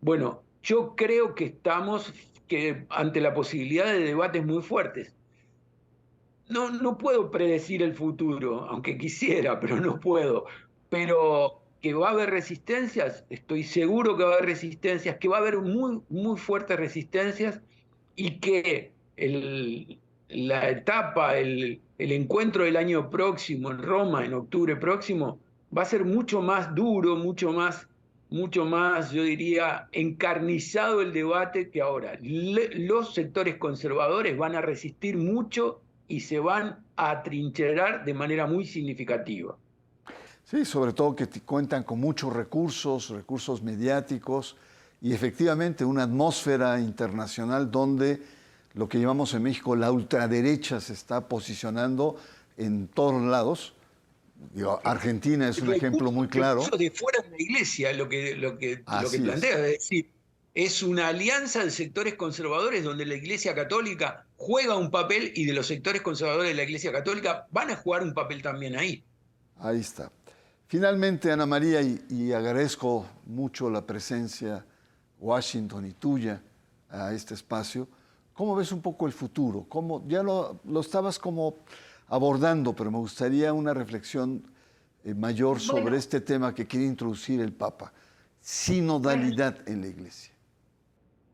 Bueno, 0.02 0.43
yo 0.62 0.95
creo 0.95 1.34
que 1.34 1.45
estamos 1.45 2.13
que 2.47 2.86
ante 2.89 3.19
la 3.19 3.34
posibilidad 3.34 3.86
de 3.86 4.00
debates 4.00 4.45
muy 4.45 4.62
fuertes 4.62 5.17
no, 6.50 6.69
no 6.69 6.97
puedo 6.97 7.30
predecir 7.32 7.84
el 7.84 7.93
futuro, 7.93 8.65
aunque 8.69 8.97
quisiera, 8.97 9.60
pero 9.60 9.80
no 9.80 10.00
puedo. 10.00 10.45
Pero 10.89 11.62
que 11.81 11.93
va 11.93 12.09
a 12.09 12.11
haber 12.11 12.29
resistencias, 12.29 13.25
estoy 13.29 13.63
seguro 13.63 14.17
que 14.17 14.23
va 14.23 14.31
a 14.31 14.33
haber 14.35 14.49
resistencias, 14.49 15.17
que 15.17 15.27
va 15.27 15.37
a 15.37 15.39
haber 15.41 15.59
muy, 15.59 16.01
muy 16.09 16.37
fuertes 16.37 16.77
resistencias 16.77 17.61
y 18.15 18.39
que 18.39 18.91
la 20.29 20.69
etapa, 20.69 21.37
el, 21.37 21.81
encuentro 21.97 22.63
del 22.63 22.77
año 22.77 23.09
próximo 23.09 23.71
en 23.71 23.81
Roma, 23.81 24.25
en 24.25 24.33
octubre 24.33 24.75
próximo, 24.75 25.39
va 25.75 25.83
a 25.83 25.85
ser 25.85 26.05
mucho 26.05 26.41
más 26.41 26.73
duro, 26.73 27.15
mucho 27.15 27.51
más, 27.51 27.87
mucho 28.29 28.65
más, 28.65 29.11
yo 29.11 29.23
diría, 29.23 29.87
encarnizado 29.91 31.01
el 31.01 31.13
debate 31.13 31.69
que 31.69 31.81
ahora. 31.81 32.17
los 32.21 33.13
sectores 33.13 33.57
conservadores 33.57 34.37
van 34.37 34.55
a 34.55 34.61
resistir 34.61 35.17
mucho 35.17 35.81
y 36.07 36.21
se 36.21 36.39
van 36.39 36.79
a 36.95 37.11
atrincherar 37.11 38.05
de 38.05 38.13
manera 38.13 38.47
muy 38.47 38.65
significativa. 38.65 39.57
Sí, 40.49 40.63
sobre 40.63 40.93
todo 40.93 41.13
que 41.13 41.27
cuentan 41.41 41.83
con 41.83 41.99
muchos 41.99 42.31
recursos, 42.31 43.10
recursos 43.10 43.62
mediáticos 43.62 44.55
y 45.01 45.12
efectivamente 45.13 45.83
una 45.83 46.03
atmósfera 46.03 46.79
internacional 46.79 47.69
donde 47.69 48.21
lo 48.73 48.88
que 48.88 48.97
llamamos 48.97 49.33
en 49.33 49.43
México 49.43 49.75
la 49.75 49.91
ultraderecha 49.91 50.79
se 50.79 50.93
está 50.93 51.27
posicionando 51.27 52.15
en 52.55 52.88
todos 52.88 53.21
lados. 53.23 53.73
Argentina 54.86 55.49
es 55.49 55.60
un 55.60 55.73
ejemplo 55.73 56.13
muy 56.13 56.29
claro. 56.29 56.63
De 56.77 56.91
fuera 56.91 57.21
de 57.23 57.29
la 57.31 57.41
iglesia 57.41 57.91
lo 57.91 58.07
que, 58.07 58.36
lo 58.38 58.57
que, 58.57 58.83
lo 59.01 59.10
que 59.10 59.19
plantea, 59.19 59.57
es 59.57 59.71
decir, 59.79 60.10
es 60.53 60.81
una 60.81 61.10
alianza 61.10 61.65
de 61.65 61.71
sectores 61.71 62.15
conservadores 62.15 62.86
donde 62.86 63.05
la 63.05 63.15
Iglesia 63.15 63.53
Católica 63.53 64.25
juega 64.38 64.77
un 64.77 64.91
papel 64.91 65.33
y 65.36 65.43
de 65.45 65.53
los 65.53 65.67
sectores 65.67 66.01
conservadores 66.01 66.51
de 66.51 66.55
la 66.55 66.63
Iglesia 66.63 66.91
Católica 66.93 67.47
van 67.51 67.69
a 67.69 67.75
jugar 67.75 68.01
un 68.01 68.13
papel 68.13 68.41
también 68.41 68.77
ahí. 68.77 69.03
Ahí 69.60 69.81
está. 69.81 70.10
Finalmente, 70.67 71.32
Ana 71.32 71.45
María, 71.45 71.82
y, 71.82 72.34
agradezco 72.34 73.06
mucho 73.25 73.69
la 73.69 73.86
presencia 73.86 74.65
Washington 75.19 75.86
y 75.86 75.93
tuya 75.93 76.41
a 76.89 77.13
este 77.13 77.34
espacio, 77.34 77.88
¿cómo 78.34 78.56
ves 78.56 78.71
un 78.71 78.82
poco 78.82 79.08
el 79.08 79.13
futuro? 79.13 79.65
¿Cómo, 79.69 80.06
ya 80.08 80.21
lo, 80.23 80.60
estabas 80.80 81.17
como 81.19 81.56
abordando, 82.08 82.73
pero 82.73 82.91
me 82.91 82.97
gustaría 82.97 83.53
una 83.53 83.73
reflexión 83.73 84.43
eh, 85.03 85.13
mayor 85.13 85.60
sobre 85.60 85.97
este 85.97 86.19
tema 86.19 86.53
que 86.53 86.67
quiere 86.67 86.86
introducir 86.86 87.39
el 87.39 87.53
Papa, 87.53 87.93
sinodalidad 88.41 89.67
en 89.67 89.82
la 89.82 89.88
Iglesia. 89.88 90.34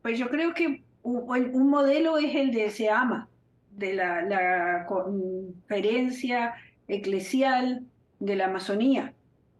Pues 0.04 0.20
yo 0.20 0.30
creo 0.30 0.54
que 0.54 0.84
un, 1.02 1.70
modelo 1.70 2.18
es 2.18 2.36
el 2.36 2.52
de 2.52 2.70
SEAMA, 2.70 3.28
de 3.72 3.94
la, 3.94 4.86
conferencia 4.88 6.54
eclesial 6.88 7.84
de 8.20 8.36
la 8.36 8.46
Amazonía, 8.46 9.14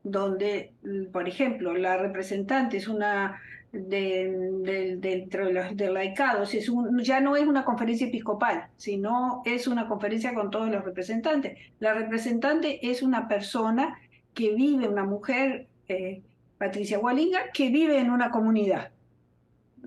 donde, 0.04 0.74
por 1.12 1.28
ejemplo, 1.28 1.74
la 1.76 1.98
representante 1.98 2.78
es 2.78 2.88
una 2.88 3.40
de, 3.72 4.98
dentro 5.00 5.48
de 5.48 5.54
los 5.54 6.54
es 6.54 6.72
ya 7.02 7.22
no 7.22 7.36
es 7.36 7.48
una 7.48 7.66
conferencia 7.66 8.08
episcopal, 8.08 8.68
sino 8.78 9.42
es 9.46 9.68
una 9.68 9.88
conferencia 9.88 10.34
con 10.34 10.52
todos 10.52 10.70
los 10.70 10.84
representantes. 10.84 11.58
La 11.80 11.94
representante 11.94 12.90
es 12.90 13.02
una 13.02 13.28
persona 13.28 13.98
que 14.36 14.54
vive, 14.54 14.88
una 14.88 15.06
mujer, 15.06 15.68
eh, 15.88 16.22
Patricia 16.58 17.00
Wallinga, 17.00 17.52
que 17.52 17.70
vive 17.70 17.98
en 18.00 18.12
una 18.12 18.30
comunidad 18.30 18.92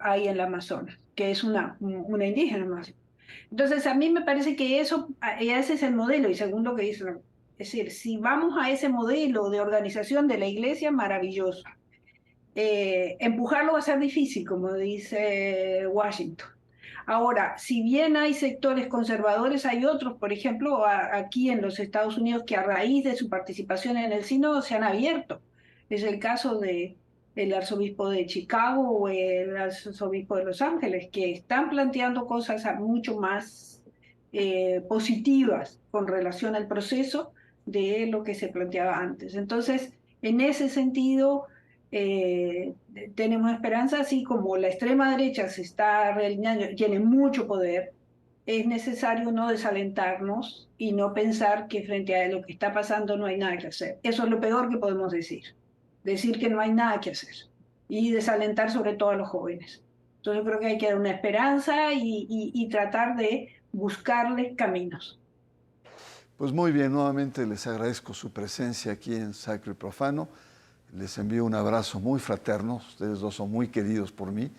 ahí 0.01 0.29
en 0.29 0.37
la 0.37 0.45
Amazonas, 0.45 0.99
que 1.15 1.31
es 1.31 1.45
una, 1.45 1.77
una 1.81 2.27
indígena 2.27 2.65
más. 2.65 2.93
Entonces, 3.51 3.87
a 3.87 3.95
mí 3.95 4.11
me 4.11 4.23
parece 4.23 4.57
que 4.57 4.81
eso, 4.81 5.09
ese 5.41 5.75
es 5.75 5.83
el 5.83 5.95
modelo, 5.95 6.29
y 6.29 6.35
según 6.35 6.65
lo 6.65 6.75
que 6.75 6.83
dice, 6.83 7.05
es 7.59 7.73
decir, 7.73 7.91
si 7.91 8.19
vamos 8.19 8.55
a 8.61 8.71
ese 8.71 8.91
modelo 8.91 9.49
de 9.49 9.61
organización 9.61 10.29
de 10.29 10.37
la 10.37 10.47
iglesia, 10.47 10.91
maravilloso. 10.91 11.65
Eh, 12.55 13.17
empujarlo 13.19 13.73
va 13.73 13.79
a 13.79 13.83
ser 13.83 13.99
difícil, 13.99 14.47
como 14.47 14.75
dice 14.75 15.87
Washington. 15.87 16.49
Ahora, 17.07 17.57
si 17.57 17.83
bien 17.83 18.17
hay 18.17 18.35
sectores 18.35 18.89
conservadores, 18.89 19.65
hay 19.65 19.87
otros, 19.87 20.19
por 20.19 20.35
ejemplo, 20.35 20.85
aquí 20.87 21.49
en 21.49 21.63
los 21.63 21.79
Estados 21.79 22.19
Unidos, 22.19 22.43
que 22.47 22.57
a 22.57 22.63
raíz 22.63 23.05
de 23.05 23.17
su 23.17 23.31
participación 23.31 23.97
en 23.97 24.13
el 24.13 24.25
sínodo 24.25 24.61
se 24.61 24.75
han 24.75 24.85
abierto. 24.85 25.41
Es 25.89 26.03
el 26.03 26.19
caso 26.19 26.59
de, 26.59 26.97
el 27.37 27.55
arzobispo 27.55 28.11
de 28.11 28.27
Chicago 28.27 28.91
o 28.91 29.09
el 29.09 29.57
arzobispo 29.57 30.37
de 30.37 30.45
Los 30.45 30.61
Ángeles, 30.61 31.09
que 31.11 31.33
están 31.33 31.71
planteando 31.71 32.27
cosas 32.27 32.67
mucho 32.79 33.19
más 33.19 33.83
eh, 34.33 34.83
positivas 34.89 35.81
con 35.91 36.07
relación 36.07 36.55
al 36.55 36.67
proceso 36.67 37.33
de 37.67 38.07
lo 38.07 38.23
que 38.23 38.35
se 38.35 38.49
planteaba 38.49 38.97
antes. 38.97 39.35
Entonces, 39.35 39.93
en 40.23 40.41
ese 40.41 40.69
sentido, 40.69 41.47
eh, 41.93 42.75
tenemos 43.15 43.53
esperanza, 43.53 44.01
así 44.01 44.23
como 44.23 44.57
la 44.57 44.69
extrema 44.69 45.11
derecha 45.11 45.49
se 45.49 45.63
está 45.63 46.13
realineando, 46.13 46.67
tiene 46.77 47.01
mucho 47.01 47.47
poder, 47.47 47.93
es 48.47 48.67
necesario 48.67 49.33
no 49.33 49.49
desalentarnos 49.51 50.69
y 50.79 50.93
no 50.93 51.13
pensar 51.13 51.69
que 51.69 51.83
frente 51.83 52.17
a 52.17 52.29
lo 52.29 52.43
que 52.43 52.53
está 52.53 52.73
pasando 52.73 53.17
no 53.17 53.27
hay 53.27 53.39
nada 53.39 53.59
que 53.59 53.67
hacer. 53.67 53.99
Eso 54.03 54.25
es 54.25 54.31
lo 54.31 54.41
peor 54.41 54.71
que 54.71 54.79
podemos 54.79 55.13
decir 55.13 55.43
decir 56.07 56.39
que 56.39 56.49
no 56.49 56.61
hay 56.61 56.73
nada 56.73 57.01
que 57.01 57.11
hacer 57.11 57.35
y 57.89 58.13
desalentar 58.13 58.71
sobre 58.71 58.95
todo 58.95 59.11
a 59.11 59.17
los 59.17 59.29
jóvenes. 59.29 59.83
Entonces 60.19 60.45
creo 60.45 60.61
que 60.61 60.67
hay 60.67 60.79
que 60.79 60.87
dar 60.87 60.99
una 60.99 61.11
esperanza 61.11 61.93
y, 61.93 62.69
tratar 62.71 63.17
de 63.17 63.55
buscarles 63.73 64.57
caminos. 64.57 65.21
Pues 66.37 66.53
muy 66.53 66.71
bien, 66.71 66.93
nuevamente 66.93 67.47
les 67.47 67.67
agradezco 67.67 68.13
su 68.13 68.31
presencia 68.31 68.93
aquí 68.93 69.15
en 69.15 69.33
Sacro 69.33 69.73
y 69.73 69.75
Profano. 69.75 70.29
Les 70.95 71.17
envío 71.17 71.47
un 71.47 71.55
abrazo 71.55 71.99
muy 71.99 72.21
fraterno, 72.21 72.83
ustedes 72.87 73.21
dos 73.21 73.37
son 73.37 73.51
muy 73.51 73.69
queridos 73.69 74.13
por 74.13 74.31
mí 74.31 74.51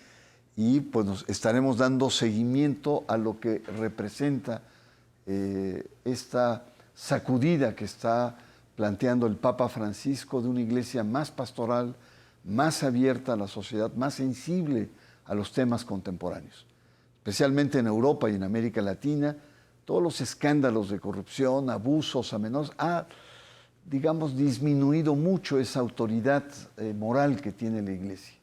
y 0.55 0.79
pues 0.79 1.05
nos 1.05 1.25
estaremos 1.29 1.77
dando 1.77 2.09
seguimiento 2.09 3.05
a 3.07 3.15
lo 3.15 3.39
que 3.39 3.61
representa 3.77 4.63
eh, 5.27 5.85
esta 6.03 6.65
sacudida 6.95 7.75
que 7.75 7.85
está 7.85 8.35
planteando 8.75 9.27
el 9.27 9.35
Papa 9.35 9.69
Francisco 9.69 10.41
de 10.41 10.47
una 10.47 10.61
iglesia 10.61 11.03
más 11.03 11.29
pastoral, 11.29 11.93
más 12.43 12.81
abierta 12.81 13.33
a 13.33 13.37
la 13.37 13.47
sociedad, 13.47 13.93
más 13.93 14.15
sensible 14.15 14.89
a 15.25 15.35
los 15.35 15.53
temas 15.53 15.85
contemporáneos. 15.85 16.65
Especialmente 17.19 17.77
en 17.77 17.85
Europa 17.85 18.31
y 18.31 18.33
en 18.33 18.41
América 18.41 18.81
Latina, 18.81 19.35
todos 19.87 20.03
los 20.03 20.19
escándalos 20.19 20.89
de 20.89 20.99
corrupción, 20.99 21.69
abusos 21.69 22.33
a 22.33 22.37
menos, 22.37 22.73
ha, 22.77 23.05
digamos, 23.89 24.35
disminuido 24.35 25.15
mucho 25.15 25.59
esa 25.59 25.79
autoridad 25.79 26.43
eh, 26.75 26.93
moral 26.93 27.39
que 27.39 27.53
tiene 27.53 27.81
la 27.81 27.91
iglesia. 27.91 28.35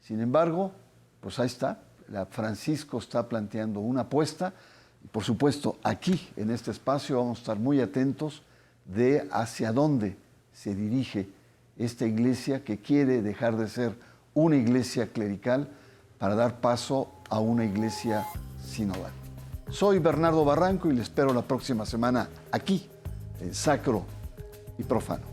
Sin 0.00 0.20
embargo, 0.20 0.72
pues 1.20 1.38
ahí 1.38 1.46
está, 1.46 1.84
la 2.08 2.26
Francisco 2.26 2.98
está 2.98 3.28
planteando 3.28 3.78
una 3.78 4.00
apuesta 4.00 4.54
y 5.04 5.06
por 5.06 5.22
supuesto 5.22 5.78
aquí 5.84 6.28
en 6.36 6.50
este 6.50 6.72
espacio 6.72 7.16
vamos 7.18 7.38
a 7.38 7.42
estar 7.42 7.58
muy 7.60 7.80
atentos 7.80 8.42
de 8.84 9.28
hacia 9.30 9.70
dónde 9.70 10.16
se 10.52 10.74
dirige 10.74 11.28
esta 11.78 12.06
iglesia 12.06 12.64
que 12.64 12.78
quiere 12.78 13.22
dejar 13.22 13.56
de 13.56 13.68
ser 13.68 13.94
una 14.34 14.56
iglesia 14.56 15.12
clerical 15.12 15.68
para 16.18 16.34
dar 16.34 16.60
paso 16.60 17.08
a 17.30 17.38
una 17.38 17.64
iglesia 17.64 18.26
sinodal. 18.60 19.21
Soy 19.72 20.00
Bernardo 20.00 20.44
Barranco 20.44 20.90
y 20.90 20.94
le 20.94 21.00
espero 21.00 21.32
la 21.32 21.40
próxima 21.40 21.86
semana 21.86 22.28
aquí 22.52 22.90
en 23.40 23.54
Sacro 23.54 24.04
y 24.76 24.82
Profano. 24.82 25.31